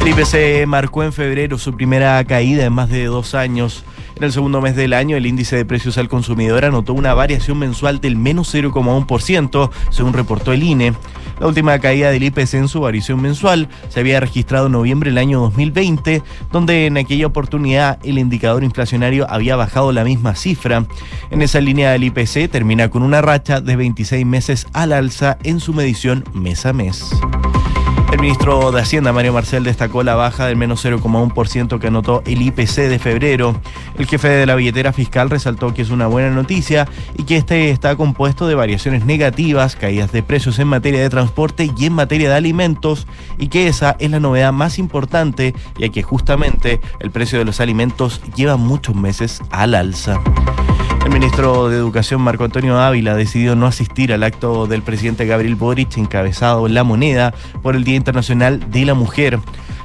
[0.00, 3.84] El IPC marcó en febrero su primera caída en más de dos años.
[4.16, 7.58] En el segundo mes del año, el índice de precios al consumidor anotó una variación
[7.58, 10.94] mensual del menos 0,1%, según reportó el INE.
[11.38, 15.18] La última caída del IPC en su variación mensual se había registrado en noviembre del
[15.18, 20.86] año 2020, donde en aquella oportunidad el indicador inflacionario había bajado la misma cifra.
[21.30, 25.60] En esa línea del IPC termina con una racha de 26 meses al alza en
[25.60, 27.10] su medición mes a mes.
[28.20, 32.88] Ministro de Hacienda, Mario Marcel, destacó la baja del menos 0,1% que anotó el IPC
[32.90, 33.58] de febrero.
[33.96, 37.70] El jefe de la billetera fiscal resaltó que es una buena noticia y que este
[37.70, 42.28] está compuesto de variaciones negativas, caídas de precios en materia de transporte y en materia
[42.28, 43.06] de alimentos,
[43.38, 47.58] y que esa es la novedad más importante, ya que justamente el precio de los
[47.58, 50.20] alimentos lleva muchos meses al alza.
[51.20, 55.98] Ministro de Educación, Marco Antonio Ávila, decidió no asistir al acto del presidente Gabriel Boric
[55.98, 59.38] encabezado en La Moneda por el Día Internacional de la Mujer.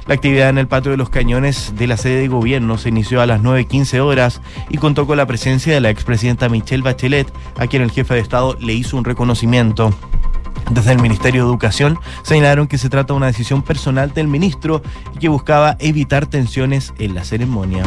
[0.06, 3.20] La actividad en el patio de los cañones de la sede de gobierno se inició
[3.20, 7.66] a las 9.15 horas y contó con la presencia de la expresidenta Michelle Bachelet, a
[7.66, 9.92] quien el jefe de Estado le hizo un reconocimiento.
[10.70, 14.80] Desde el Ministerio de Educación señalaron que se trata de una decisión personal del ministro
[15.14, 17.84] y que buscaba evitar tensiones en la ceremonia.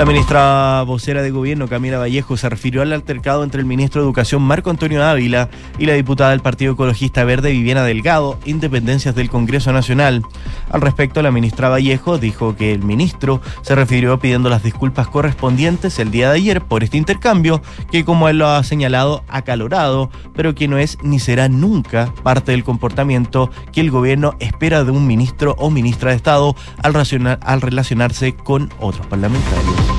[0.00, 4.06] La ministra vocera de gobierno, Camila Vallejo, se refirió al altercado entre el ministro de
[4.06, 9.28] Educación, Marco Antonio Ávila, y la diputada del Partido Ecologista Verde, Viviana Delgado, independencias del
[9.28, 10.22] Congreso Nacional.
[10.70, 15.98] Al respecto, la ministra Vallejo dijo que el ministro se refirió pidiendo las disculpas correspondientes
[15.98, 17.60] el día de ayer por este intercambio,
[17.92, 22.52] que como él lo ha señalado, acalorado, pero que no es ni será nunca parte
[22.52, 26.96] del comportamiento que el gobierno espera de un ministro o ministra de Estado al,
[27.42, 29.89] al relacionarse con otros parlamentarios.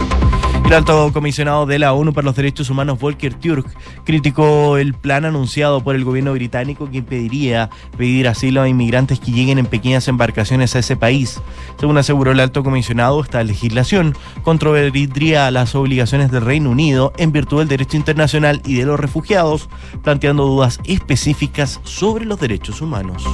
[0.65, 3.67] El alto comisionado de la ONU para los Derechos Humanos, Volker Turk,
[4.05, 9.31] criticó el plan anunciado por el gobierno británico que impediría pedir asilo a inmigrantes que
[9.31, 11.41] lleguen en pequeñas embarcaciones a ese país.
[11.77, 17.59] Según aseguró el alto comisionado, esta legislación controvertiría las obligaciones del Reino Unido en virtud
[17.59, 19.67] del derecho internacional y de los refugiados,
[20.03, 23.25] planteando dudas específicas sobre los derechos humanos.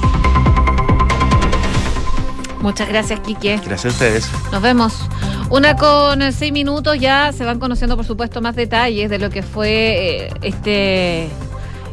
[2.60, 3.60] Muchas gracias, Quique.
[3.64, 4.30] Gracias a ustedes.
[4.52, 4.94] Nos vemos.
[5.50, 9.42] Una con seis minutos, ya se van conociendo, por supuesto, más detalles de lo que
[9.42, 11.30] fue eh, este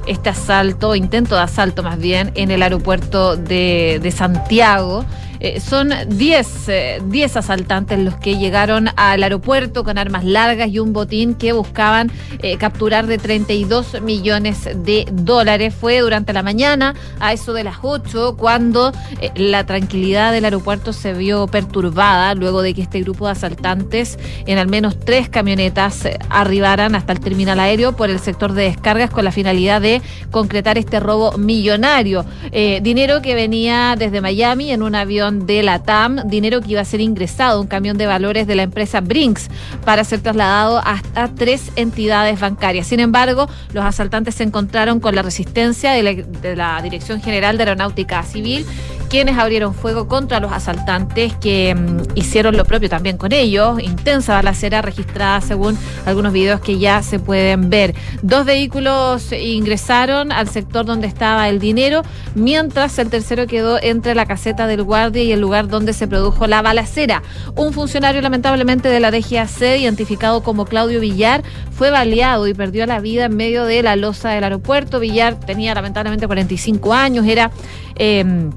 [0.08, 5.06] este asalto, intento de asalto más bien, en el aeropuerto de, de Santiago.
[5.40, 7.02] Eh, son 10 eh,
[7.34, 12.58] asaltantes los que llegaron al aeropuerto con armas largas y un botín que buscaban eh,
[12.58, 15.74] capturar de 32 millones de dólares.
[15.74, 20.94] Fue durante la mañana, a eso de las 8, cuando eh, la tranquilidad del aeropuerto
[20.94, 26.08] se vio perturbada luego de que este grupo de asaltantes en al menos tres camionetas
[26.30, 30.78] arribaran hasta el terminal aéreo por el sector de descargas con la finalidad de concretar
[30.78, 32.26] este robo millonario.
[32.52, 36.86] Dinero que venía desde Miami en un avión de la TAM, dinero que iba a
[36.86, 39.50] ser ingresado un camión de valores de la empresa Brinks
[39.84, 42.88] para ser trasladado hasta tres entidades bancarias.
[42.88, 47.58] Sin embargo, los asaltantes se encontraron con la resistencia de la, de la Dirección General
[47.58, 48.66] de Aeronáutica Civil
[49.10, 53.80] quienes abrieron fuego contra los asaltantes que mm, hicieron lo propio también con ellos.
[53.82, 57.96] Intensa balacera registrada según algunos videos que ya se pueden ver.
[58.22, 62.02] Dos vehículos ingresaron al sector donde estaba el dinero,
[62.34, 66.48] mientras el tercero quedó entre la caseta del guardia y el lugar donde se produjo
[66.48, 67.24] la balacera.
[67.56, 73.00] Un funcionario lamentablemente de la DGAC, identificado como Claudio Villar, fue baleado y perdió la
[73.00, 75.00] vida en medio de la losa del aeropuerto.
[75.00, 77.52] Villar tenía lamentablemente 45 años, era...
[77.96, 78.50] Eh,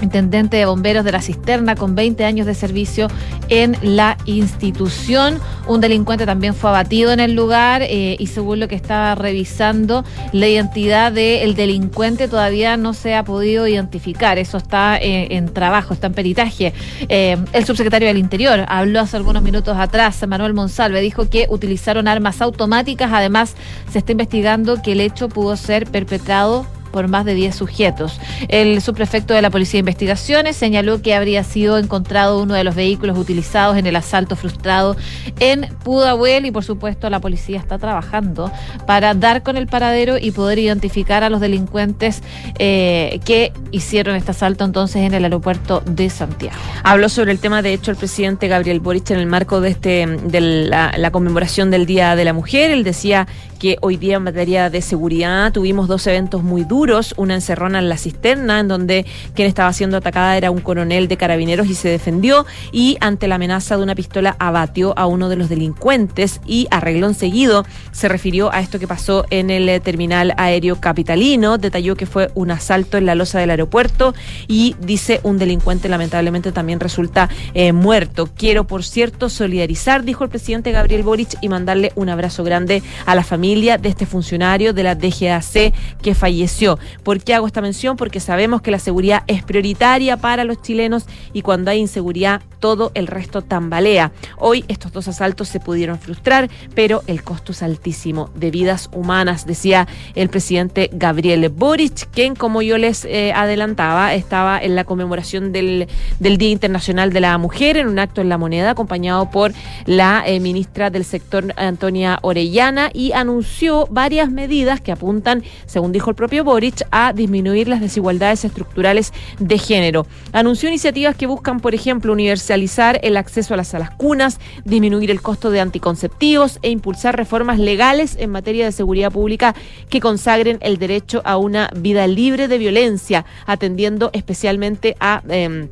[0.00, 3.08] intendente de bomberos de la cisterna con 20 años de servicio
[3.48, 5.40] en la institución.
[5.66, 10.04] Un delincuente también fue abatido en el lugar eh, y según lo que estaba revisando,
[10.32, 14.38] la identidad del delincuente todavía no se ha podido identificar.
[14.38, 16.72] Eso está eh, en trabajo, está en peritaje.
[17.08, 22.08] Eh, el subsecretario del Interior habló hace algunos minutos atrás, Manuel Monsalve, dijo que utilizaron
[22.08, 23.10] armas automáticas.
[23.12, 23.54] Además,
[23.90, 28.20] se está investigando que el hecho pudo ser perpetrado por más de 10 sujetos.
[28.48, 32.74] El subprefecto de la Policía de Investigaciones señaló que habría sido encontrado uno de los
[32.74, 34.96] vehículos utilizados en el asalto frustrado
[35.40, 38.50] en Pudahuel y por supuesto la policía está trabajando
[38.86, 42.22] para dar con el paradero y poder identificar a los delincuentes
[42.58, 46.56] eh, que hicieron este asalto entonces en el aeropuerto de Santiago.
[46.82, 50.06] Habló sobre el tema, de hecho, el presidente Gabriel Boric en el marco de este
[50.06, 52.70] de la, la conmemoración del Día de la Mujer.
[52.70, 53.26] Él decía
[53.58, 57.80] que hoy día en materia de seguridad tuvimos dos eventos muy duros duros, una encerrona
[57.80, 59.04] en la cisterna, en donde
[59.34, 63.34] quien estaba siendo atacada era un coronel de carabineros y se defendió, y ante la
[63.34, 68.52] amenaza de una pistola abatió a uno de los delincuentes y arreglón seguido se refirió
[68.52, 72.96] a esto que pasó en el eh, terminal aéreo capitalino, detalló que fue un asalto
[72.96, 74.14] en la losa del aeropuerto
[74.46, 78.28] y dice un delincuente lamentablemente también resulta eh, muerto.
[78.36, 83.14] Quiero, por cierto, solidarizar, dijo el presidente Gabriel Boric, y mandarle un abrazo grande a
[83.14, 85.72] la familia de este funcionario de la DGAC
[86.02, 86.67] que falleció.
[87.02, 87.96] ¿Por qué hago esta mención?
[87.96, 92.90] Porque sabemos que la seguridad es prioritaria para los chilenos y cuando hay inseguridad todo
[92.94, 94.12] el resto tambalea.
[94.36, 99.46] Hoy estos dos asaltos se pudieron frustrar, pero el costo es altísimo de vidas humanas,
[99.46, 105.52] decía el presidente Gabriel Boric, quien, como yo les eh, adelantaba, estaba en la conmemoración
[105.52, 105.86] del,
[106.18, 109.52] del, Día Internacional de la Mujer en un acto en la moneda, acompañado por
[109.86, 116.10] la eh, ministra del sector, Antonia Orellana, y anunció varias medidas que apuntan, según dijo
[116.10, 116.57] el propio Boric,
[116.90, 120.06] a disminuir las desigualdades estructurales de género.
[120.32, 125.22] Anunció iniciativas que buscan, por ejemplo, universalizar el acceso a las salas cunas, disminuir el
[125.22, 129.54] costo de anticonceptivos e impulsar reformas legales en materia de seguridad pública
[129.88, 135.22] que consagren el derecho a una vida libre de violencia, atendiendo especialmente a...
[135.28, 135.68] Eh,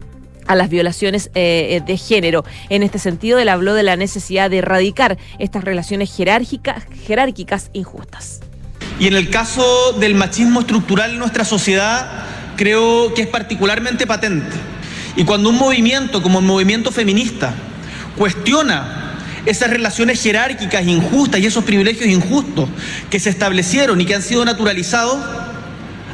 [0.46, 2.44] a las violaciones eh, de género.
[2.68, 8.45] En este sentido, él habló de la necesidad de erradicar estas relaciones jerárquicas injustas.
[8.98, 12.24] Y en el caso del machismo estructural en nuestra sociedad,
[12.56, 14.56] creo que es particularmente patente.
[15.16, 17.54] Y cuando un movimiento como el movimiento feminista
[18.16, 19.14] cuestiona
[19.44, 22.68] esas relaciones jerárquicas injustas y esos privilegios injustos
[23.10, 25.18] que se establecieron y que han sido naturalizados,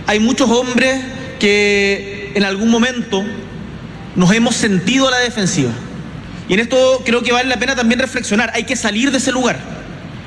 [0.07, 1.01] hay muchos hombres
[1.39, 3.25] que en algún momento
[4.17, 5.71] nos hemos sentido a la defensiva.
[6.49, 9.33] Y en esto creo que vale la pena también reflexionar, hay que salir de ese
[9.33, 9.59] lugar,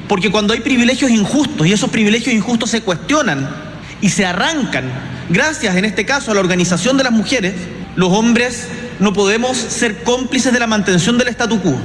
[0.07, 3.49] porque cuando hay privilegios injustos y esos privilegios injustos se cuestionan
[4.01, 4.85] y se arrancan,
[5.29, 7.53] gracias en este caso a la organización de las mujeres,
[7.95, 8.67] los hombres
[8.99, 11.77] no podemos ser cómplices de la mantención del statu quo.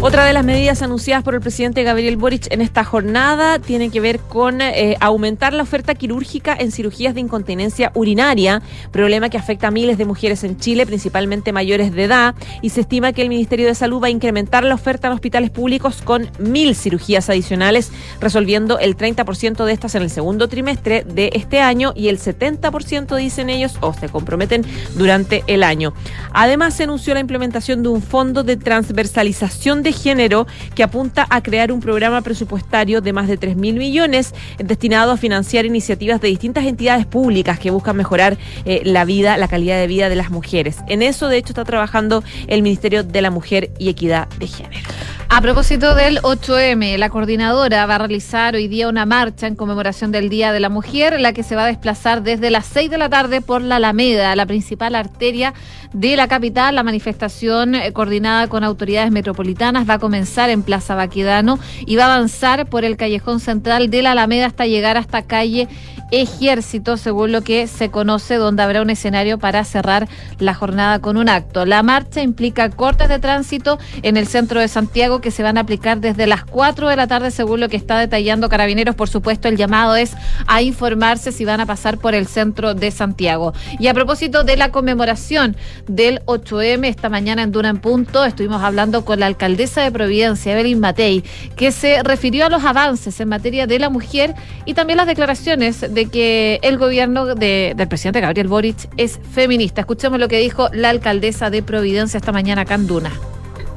[0.00, 4.00] Otra de las medidas anunciadas por el presidente Gabriel Boric en esta jornada tiene que
[4.00, 9.68] ver con eh, aumentar la oferta quirúrgica en cirugías de incontinencia urinaria, problema que afecta
[9.68, 13.28] a miles de mujeres en Chile, principalmente mayores de edad, y se estima que el
[13.28, 17.92] Ministerio de Salud va a incrementar la oferta en hospitales públicos con mil cirugías adicionales,
[18.20, 23.16] resolviendo el 30% de estas en el segundo trimestre de este año y el 70%
[23.16, 24.64] dicen ellos o se comprometen
[24.96, 25.94] durante el año.
[26.32, 31.42] Además, se anunció la implementación de un fondo de transversalización de género que apunta a
[31.42, 36.28] crear un programa presupuestario de más de 3 mil millones destinado a financiar iniciativas de
[36.28, 40.30] distintas entidades públicas que buscan mejorar eh, la vida, la calidad de vida de las
[40.30, 40.78] mujeres.
[40.88, 44.88] En eso, de hecho, está trabajando el Ministerio de la Mujer y Equidad de Género.
[45.34, 50.12] A propósito del 8M, la coordinadora va a realizar hoy día una marcha en conmemoración
[50.12, 52.98] del Día de la Mujer, la que se va a desplazar desde las 6 de
[52.98, 55.54] la tarde por la Alameda, la principal arteria
[55.94, 56.74] de la capital.
[56.74, 62.04] La manifestación eh, coordinada con autoridades metropolitanas va a comenzar en Plaza Baquedano y va
[62.04, 65.66] a avanzar por el callejón central de la Alameda hasta llegar hasta calle
[66.12, 70.08] Ejército, según lo que se conoce, donde habrá un escenario para cerrar
[70.38, 71.64] la jornada con un acto.
[71.64, 75.62] La marcha implica cortes de tránsito en el centro de Santiago que se van a
[75.62, 78.94] aplicar desde las 4 de la tarde, según lo que está detallando Carabineros.
[78.94, 80.12] Por supuesto, el llamado es
[80.46, 83.54] a informarse si van a pasar por el centro de Santiago.
[83.78, 85.56] Y a propósito de la conmemoración
[85.86, 90.52] del 8M, esta mañana en Duna en Punto, estuvimos hablando con la alcaldesa de Providencia,
[90.52, 91.24] Evelyn Matei,
[91.56, 94.34] que se refirió a los avances en materia de la mujer
[94.66, 99.80] y también las declaraciones de que el gobierno de, del presidente Gabriel Boric es feminista.
[99.82, 103.12] Escuchemos lo que dijo la alcaldesa de Providencia esta mañana acá en Duna.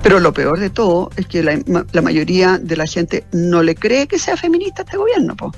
[0.03, 1.60] Pero lo peor de todo es que la,
[1.91, 5.35] la, mayoría de la gente no le cree que sea feminista este gobierno.
[5.35, 5.52] Po.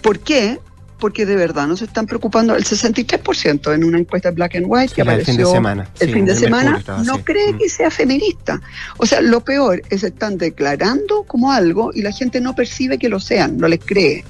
[0.00, 0.60] ¿Por qué?
[1.00, 2.54] Porque de verdad no se están preocupando.
[2.54, 5.90] El 63% en una encuesta Black and White sí, que apareció el fin de semana,
[5.98, 7.22] el sí, fin de semana no así.
[7.24, 7.58] cree Mm.
[7.58, 8.60] que sea feminista.
[8.96, 13.08] O sea, lo peor es están declarando como algo y la gente no percibe que
[13.08, 14.24] lo sean, no les cree.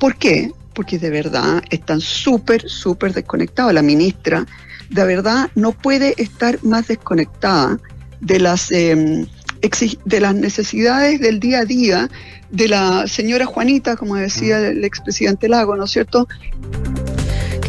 [0.00, 0.50] ¿Por qué?
[0.78, 3.72] Porque de verdad están súper, súper desconectados.
[3.74, 4.46] La ministra
[4.90, 7.80] de verdad no puede estar más desconectada
[8.20, 9.26] de las, eh,
[9.60, 12.08] exig- de las necesidades del día a día
[12.52, 16.28] de la señora Juanita, como decía el expresidente Lago, ¿no es cierto?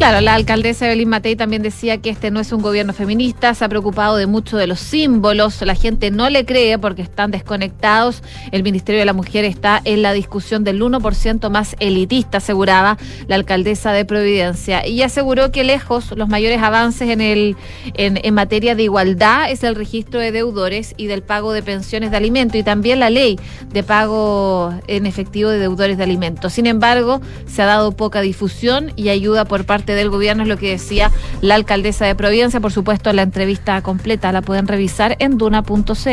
[0.00, 3.66] Claro, la alcaldesa Evelyn Matei también decía que este no es un gobierno feminista, se
[3.66, 8.22] ha preocupado de mucho de los símbolos, la gente no le cree porque están desconectados.
[8.50, 12.96] El Ministerio de la Mujer está en la discusión del 1% más elitista, aseguraba
[13.28, 14.86] la alcaldesa de Providencia.
[14.86, 17.56] Y aseguró que lejos los mayores avances en, el,
[17.92, 22.10] en, en materia de igualdad es el registro de deudores y del pago de pensiones
[22.10, 23.38] de alimento y también la ley
[23.70, 26.54] de pago en efectivo de deudores de alimentos.
[26.54, 30.56] Sin embargo, se ha dado poca difusión y ayuda por parte del gobierno, es lo
[30.56, 31.10] que decía
[31.40, 32.60] la alcaldesa de Providencia.
[32.60, 36.10] Por supuesto, la entrevista completa la pueden revisar en duna.cl.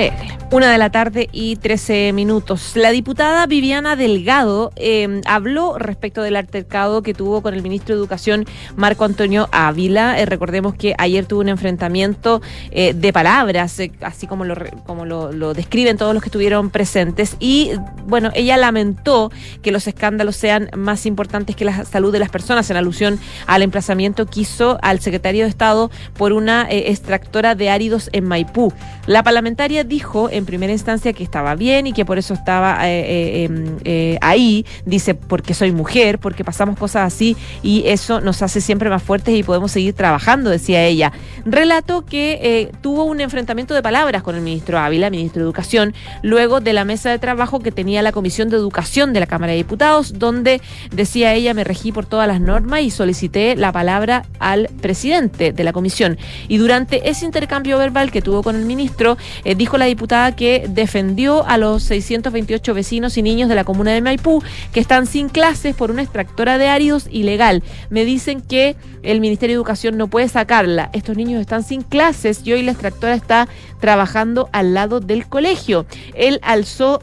[0.51, 2.73] Una de la tarde y 13 minutos.
[2.75, 7.99] La diputada Viviana Delgado eh, habló respecto del altercado que tuvo con el ministro de
[7.99, 8.45] Educación,
[8.75, 10.19] Marco Antonio Ávila.
[10.19, 12.41] Eh, recordemos que ayer tuvo un enfrentamiento
[12.71, 14.55] eh, de palabras, eh, así como, lo,
[14.85, 17.35] como lo, lo describen todos los que estuvieron presentes.
[17.39, 17.71] Y
[18.05, 19.31] bueno, ella lamentó
[19.61, 23.63] que los escándalos sean más importantes que la salud de las personas, en alusión al
[23.67, 28.73] emplazamiento que hizo al secretario de Estado por una eh, extractora de áridos en Maipú.
[29.05, 33.43] La parlamentaria dijo en primera instancia que estaba bien y que por eso estaba eh,
[33.43, 34.65] eh, em, ahí.
[34.85, 39.35] Dice, porque soy mujer, porque pasamos cosas así y eso nos hace siempre más fuertes
[39.35, 41.11] y podemos seguir trabajando, decía ella.
[41.45, 46.59] Relato que tuvo un enfrentamiento de palabras con el ministro Ávila, ministro de Educación, luego
[46.59, 49.57] de la mesa de trabajo que tenía la Comisión de Educación de la Cámara de
[49.57, 50.61] Diputados, donde
[50.91, 55.63] decía ella, me regí por todas las normas y solicité la palabra al presidente de
[55.63, 56.17] la comisión.
[56.47, 60.65] Y durante ese intercambio verbal que tuvo con el ministro, eh, dijo la diputada que
[60.69, 65.29] defendió a los 628 vecinos y niños de la comuna de Maipú que están sin
[65.29, 67.63] clases por una extractora de áridos ilegal.
[67.89, 70.89] Me dicen que el Ministerio de Educación no puede sacarla.
[70.93, 73.47] Estos niños están sin clases y hoy la extractora está
[73.79, 75.85] trabajando al lado del colegio.
[76.13, 77.01] Él alzó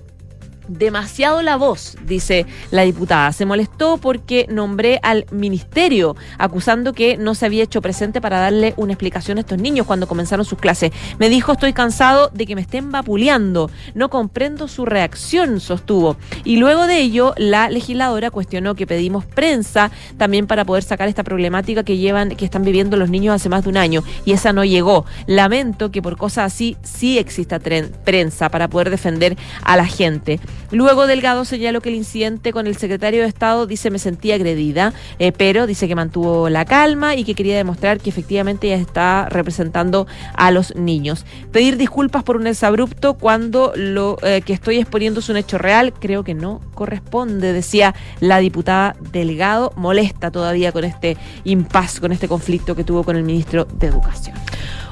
[0.68, 3.32] demasiado la voz, dice la diputada.
[3.32, 8.74] Se molestó porque nombré al ministerio acusando que no se había hecho presente para darle
[8.76, 10.92] una explicación a estos niños cuando comenzaron sus clases.
[11.18, 13.70] Me dijo, estoy cansado de que me estén vapuleando.
[13.94, 16.16] No comprendo su reacción, sostuvo.
[16.44, 21.24] Y luego de ello, la legisladora cuestionó que pedimos prensa también para poder sacar esta
[21.24, 24.02] problemática que llevan, que están viviendo los niños hace más de un año.
[24.24, 25.04] Y esa no llegó.
[25.26, 30.40] Lamento que por cosas así sí exista prensa para poder defender a la gente.
[30.70, 34.92] Luego Delgado señaló que el incidente con el secretario de Estado dice me sentí agredida,
[35.18, 39.28] eh, pero dice que mantuvo la calma y que quería demostrar que efectivamente ella está
[39.28, 41.24] representando a los niños.
[41.52, 45.92] Pedir disculpas por un exabrupto cuando lo eh, que estoy exponiendo es un hecho real,
[45.92, 52.28] creo que no corresponde, decía la diputada Delgado, molesta todavía con este impas, con este
[52.28, 54.36] conflicto que tuvo con el ministro de Educación.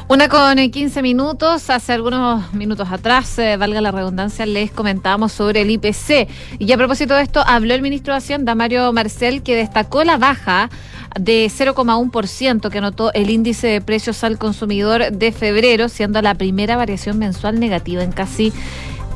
[0.08, 5.32] Una con eh, 15 minutos, hace algunos minutos atrás, eh, valga la redundancia, les comentábamos
[5.32, 6.28] sobre el IPC.
[6.58, 10.18] Y a propósito de esto, habló el ministro de Hacienda, Mario Marcel, que destacó la
[10.18, 10.70] baja
[11.18, 16.76] de 0,1% que anotó el índice de precios al consumidor de febrero, siendo la primera
[16.76, 18.52] variación mensual negativa en casi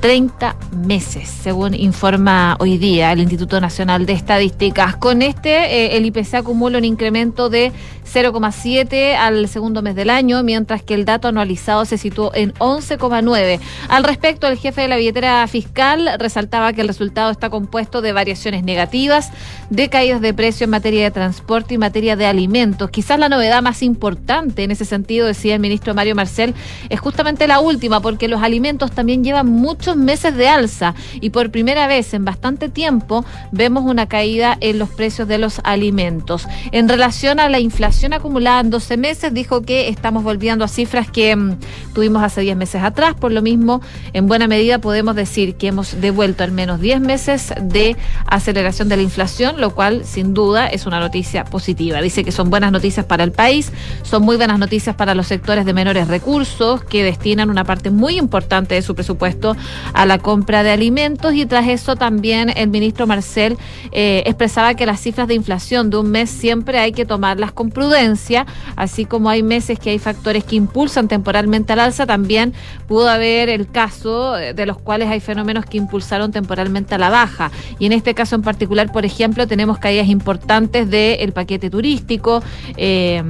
[0.01, 0.56] 30
[0.86, 4.97] meses, según informa hoy día el Instituto Nacional de Estadísticas.
[4.97, 7.73] Con este, eh, el IPC acumula un incremento de
[8.12, 13.60] 0,7 al segundo mes del año, mientras que el dato anualizado se situó en 11,9.
[13.89, 18.12] Al respecto, el jefe de la billetera fiscal resaltaba que el resultado está compuesto de
[18.12, 19.32] variaciones negativas,
[19.70, 22.90] de caídas de precio en materia de transporte y materia de alimentos.
[22.90, 26.55] Quizás la novedad más importante en ese sentido, decía el ministro Mario Marcel,
[26.89, 29.51] es justamente la última, porque los alimentos también llevan
[29.87, 34.81] muchos meses de alza y por primera vez en bastante tiempo vemos una caída en
[34.81, 36.49] los precios de los alimentos.
[36.73, 41.09] En relación a la inflación acumulada en 12 meses, dijo que estamos volviendo a cifras
[41.09, 41.59] que mm,
[41.95, 43.15] tuvimos hace 10 meses atrás.
[43.15, 43.81] Por lo mismo,
[44.13, 47.97] en buena medida podemos decir que hemos devuelto al menos 10 meses de
[48.27, 52.01] aceleración de la inflación, lo cual sin duda es una noticia positiva.
[52.01, 53.71] Dice que son buenas noticias para el país,
[54.03, 58.19] son muy buenas noticias para los sectores de menores recursos que destinan una parte muy
[58.19, 59.55] importante de su presupuesto
[59.93, 63.57] a la compra de alimentos y tras eso también el ministro Marcel
[63.93, 67.70] eh, expresaba que las cifras de inflación de un mes siempre hay que tomarlas con
[67.70, 68.47] prudencia,
[68.77, 72.55] así como hay meses que hay factores que impulsan temporalmente al alza, también
[72.86, 77.51] pudo haber el caso de los cuales hay fenómenos que impulsaron temporalmente a la baja.
[77.78, 82.43] Y en este caso en particular, por ejemplo, tenemos caídas importantes del paquete turístico.
[82.77, 83.23] Eh,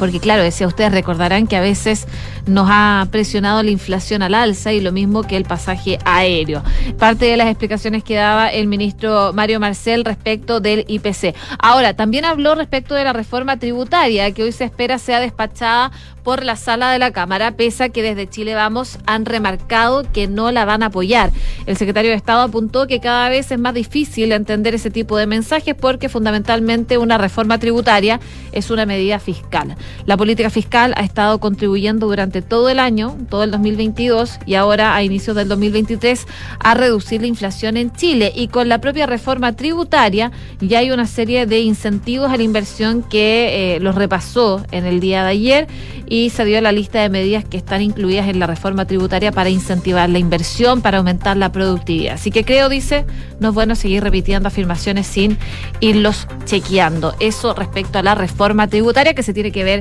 [0.00, 2.06] porque claro, decía ustedes, recordarán que a veces
[2.46, 6.62] nos ha presionado la inflación al alza y lo mismo que el pasaje aéreo.
[6.98, 11.36] Parte de las explicaciones que daba el ministro Mario Marcel respecto del IPC.
[11.58, 16.44] Ahora, también habló respecto de la reforma tributaria que hoy se espera sea despachada por
[16.44, 20.50] la sala de la Cámara, pese a que desde Chile Vamos han remarcado que no
[20.50, 21.30] la van a apoyar.
[21.66, 25.26] El secretario de Estado apuntó que cada vez es más difícil entender ese tipo de
[25.26, 28.20] mensajes porque fundamentalmente una reforma tributaria
[28.52, 29.76] es una medida fiscal.
[30.06, 34.94] La política fiscal ha estado contribuyendo durante todo el año, todo el 2022 y ahora
[34.94, 36.26] a inicios del 2023
[36.58, 41.06] a reducir la inflación en Chile y con la propia reforma tributaria ya hay una
[41.06, 45.68] serie de incentivos a la inversión que eh, los repasó en el día de ayer
[46.06, 49.48] y se dio la lista de medidas que están incluidas en la reforma tributaria para
[49.48, 52.14] incentivar la inversión, para aumentar la productividad.
[52.14, 53.06] Así que creo, dice,
[53.38, 55.38] no es bueno seguir repitiendo afirmaciones sin
[55.78, 57.14] irlos chequeando.
[57.20, 59.79] Eso respecto a la reforma tributaria que se tiene que ver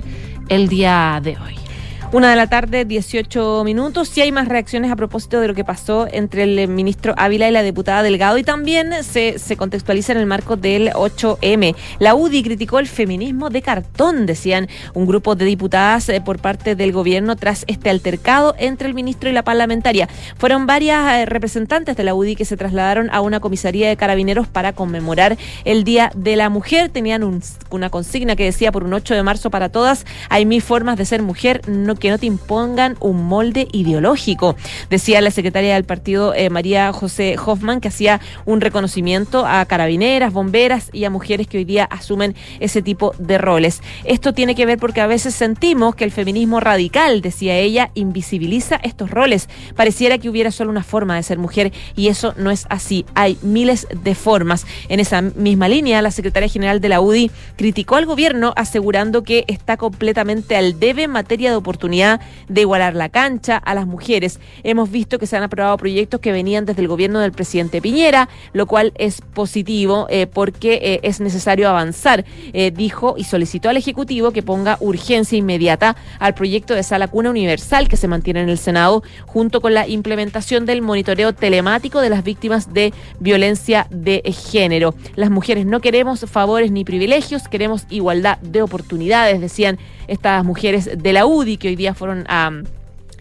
[0.50, 1.69] el día de hoy.
[2.11, 4.10] Una de la tarde, 18 minutos.
[4.10, 7.52] Si hay más reacciones a propósito de lo que pasó entre el ministro Ávila y
[7.52, 11.76] la diputada Delgado y también se, se contextualiza en el marco del 8M.
[11.99, 16.73] La UDI criticó el feminismo de cartón, decían un grupo de diputadas eh, por parte
[16.76, 20.10] del gobierno tras este altercado entre el ministro y la parlamentaria.
[20.40, 24.48] Fueron varias eh, representantes de la UDI que se trasladaron a una comisaría de carabineros
[24.48, 26.90] para conmemorar el Día de la Mujer.
[26.90, 30.64] Tenían un- una consigna que decía por un 8 de marzo para todas, hay mil
[30.64, 34.56] formas de ser mujer, no que no te impongan un molde ideológico.
[34.90, 40.34] Decía la secretaria del partido eh, María José Hoffman que hacía un reconocimiento a carabineras,
[40.34, 43.82] bomberas y a mujeres que hoy día asumen ese tipo de roles.
[44.04, 48.78] Esto tiene que ver porque a veces sentimos que el feminismo radical, decía ella, invisibiliza
[48.78, 49.50] estos roles.
[49.76, 53.06] Pareciera que hubiera solo una forma de ser mujer y eso no es así.
[53.16, 54.66] Hay miles de formas.
[54.88, 59.46] En esa misma línea, la secretaria general de la UDI criticó al gobierno asegurando que
[59.48, 61.58] está completamente al debe en materia de
[61.90, 64.40] de igualar la cancha a las mujeres.
[64.64, 68.30] Hemos visto que se han aprobado proyectos que venían desde el gobierno del presidente Piñera,
[68.53, 73.78] lo cual es positivo eh, porque eh, es necesario avanzar, eh, dijo y solicitó al
[73.78, 78.49] Ejecutivo que ponga urgencia inmediata al proyecto de sala cuna universal que se mantiene en
[78.49, 84.22] el Senado, junto con la implementación del monitoreo telemático de las víctimas de violencia de
[84.52, 84.94] género.
[85.16, 89.80] Las mujeres no queremos favores ni privilegios, queremos igualdad de oportunidades, decían
[90.10, 92.52] estas mujeres de la UDI que hoy día fueron a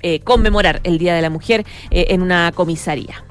[0.03, 3.25] eh, conmemorar el Día de la Mujer eh, en una comisaría.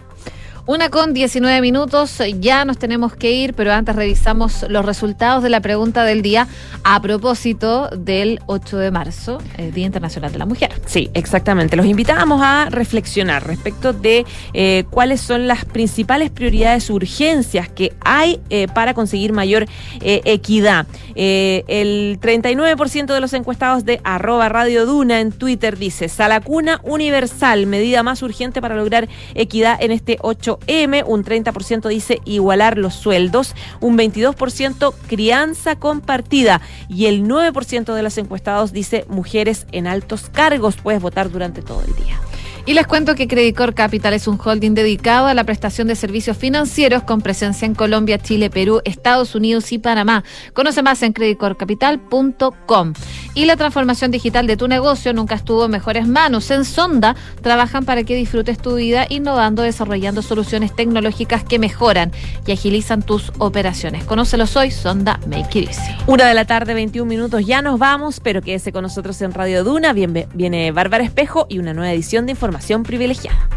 [0.68, 5.50] Una con 19 minutos, ya nos tenemos que ir, pero antes revisamos los resultados de
[5.50, 6.46] la pregunta del día
[6.84, 10.74] a propósito del 8 de marzo, el Día Internacional de la Mujer.
[10.86, 11.78] Sí, exactamente.
[11.78, 18.42] Los invitamos a reflexionar respecto de eh, cuáles son las principales prioridades, urgencias que hay
[18.50, 19.68] eh, para conseguir mayor
[20.02, 20.86] eh, equidad.
[21.16, 27.68] Eh, el 39% de los encuestados de arroba Radio Duna en Twitter dice, Salacuna Universal,
[27.68, 30.18] medida más urgente para lograr equidad en este
[30.66, 31.04] 8M.
[31.06, 38.18] Un 30% dice igualar los sueldos, un 22% crianza compartida y el 9% de los
[38.18, 40.78] encuestados dice mujeres en altos cargos.
[40.78, 42.20] Puedes votar durante todo el día.
[42.68, 46.36] Y les cuento que Credicor Capital es un holding dedicado a la prestación de servicios
[46.36, 50.26] financieros con presencia en Colombia, Chile, Perú, Estados Unidos y Panamá.
[50.52, 52.94] Conoce más en creditcorcapital.com.
[53.36, 56.52] Y la transformación digital de tu negocio nunca estuvo en mejores manos.
[56.52, 62.12] En Sonda trabajan para que disfrutes tu vida innovando, desarrollando soluciones tecnológicas que mejoran
[62.46, 64.04] y agilizan tus operaciones.
[64.04, 65.94] Conócelos hoy, Sonda Make It Easy.
[66.06, 69.64] Una de la tarde, 21 minutos, ya nos vamos, pero quédese con nosotros en Radio
[69.64, 69.94] Duna.
[69.94, 72.36] Viene Bárbara Espejo y una nueva edición de
[72.84, 73.48] Privilegiada.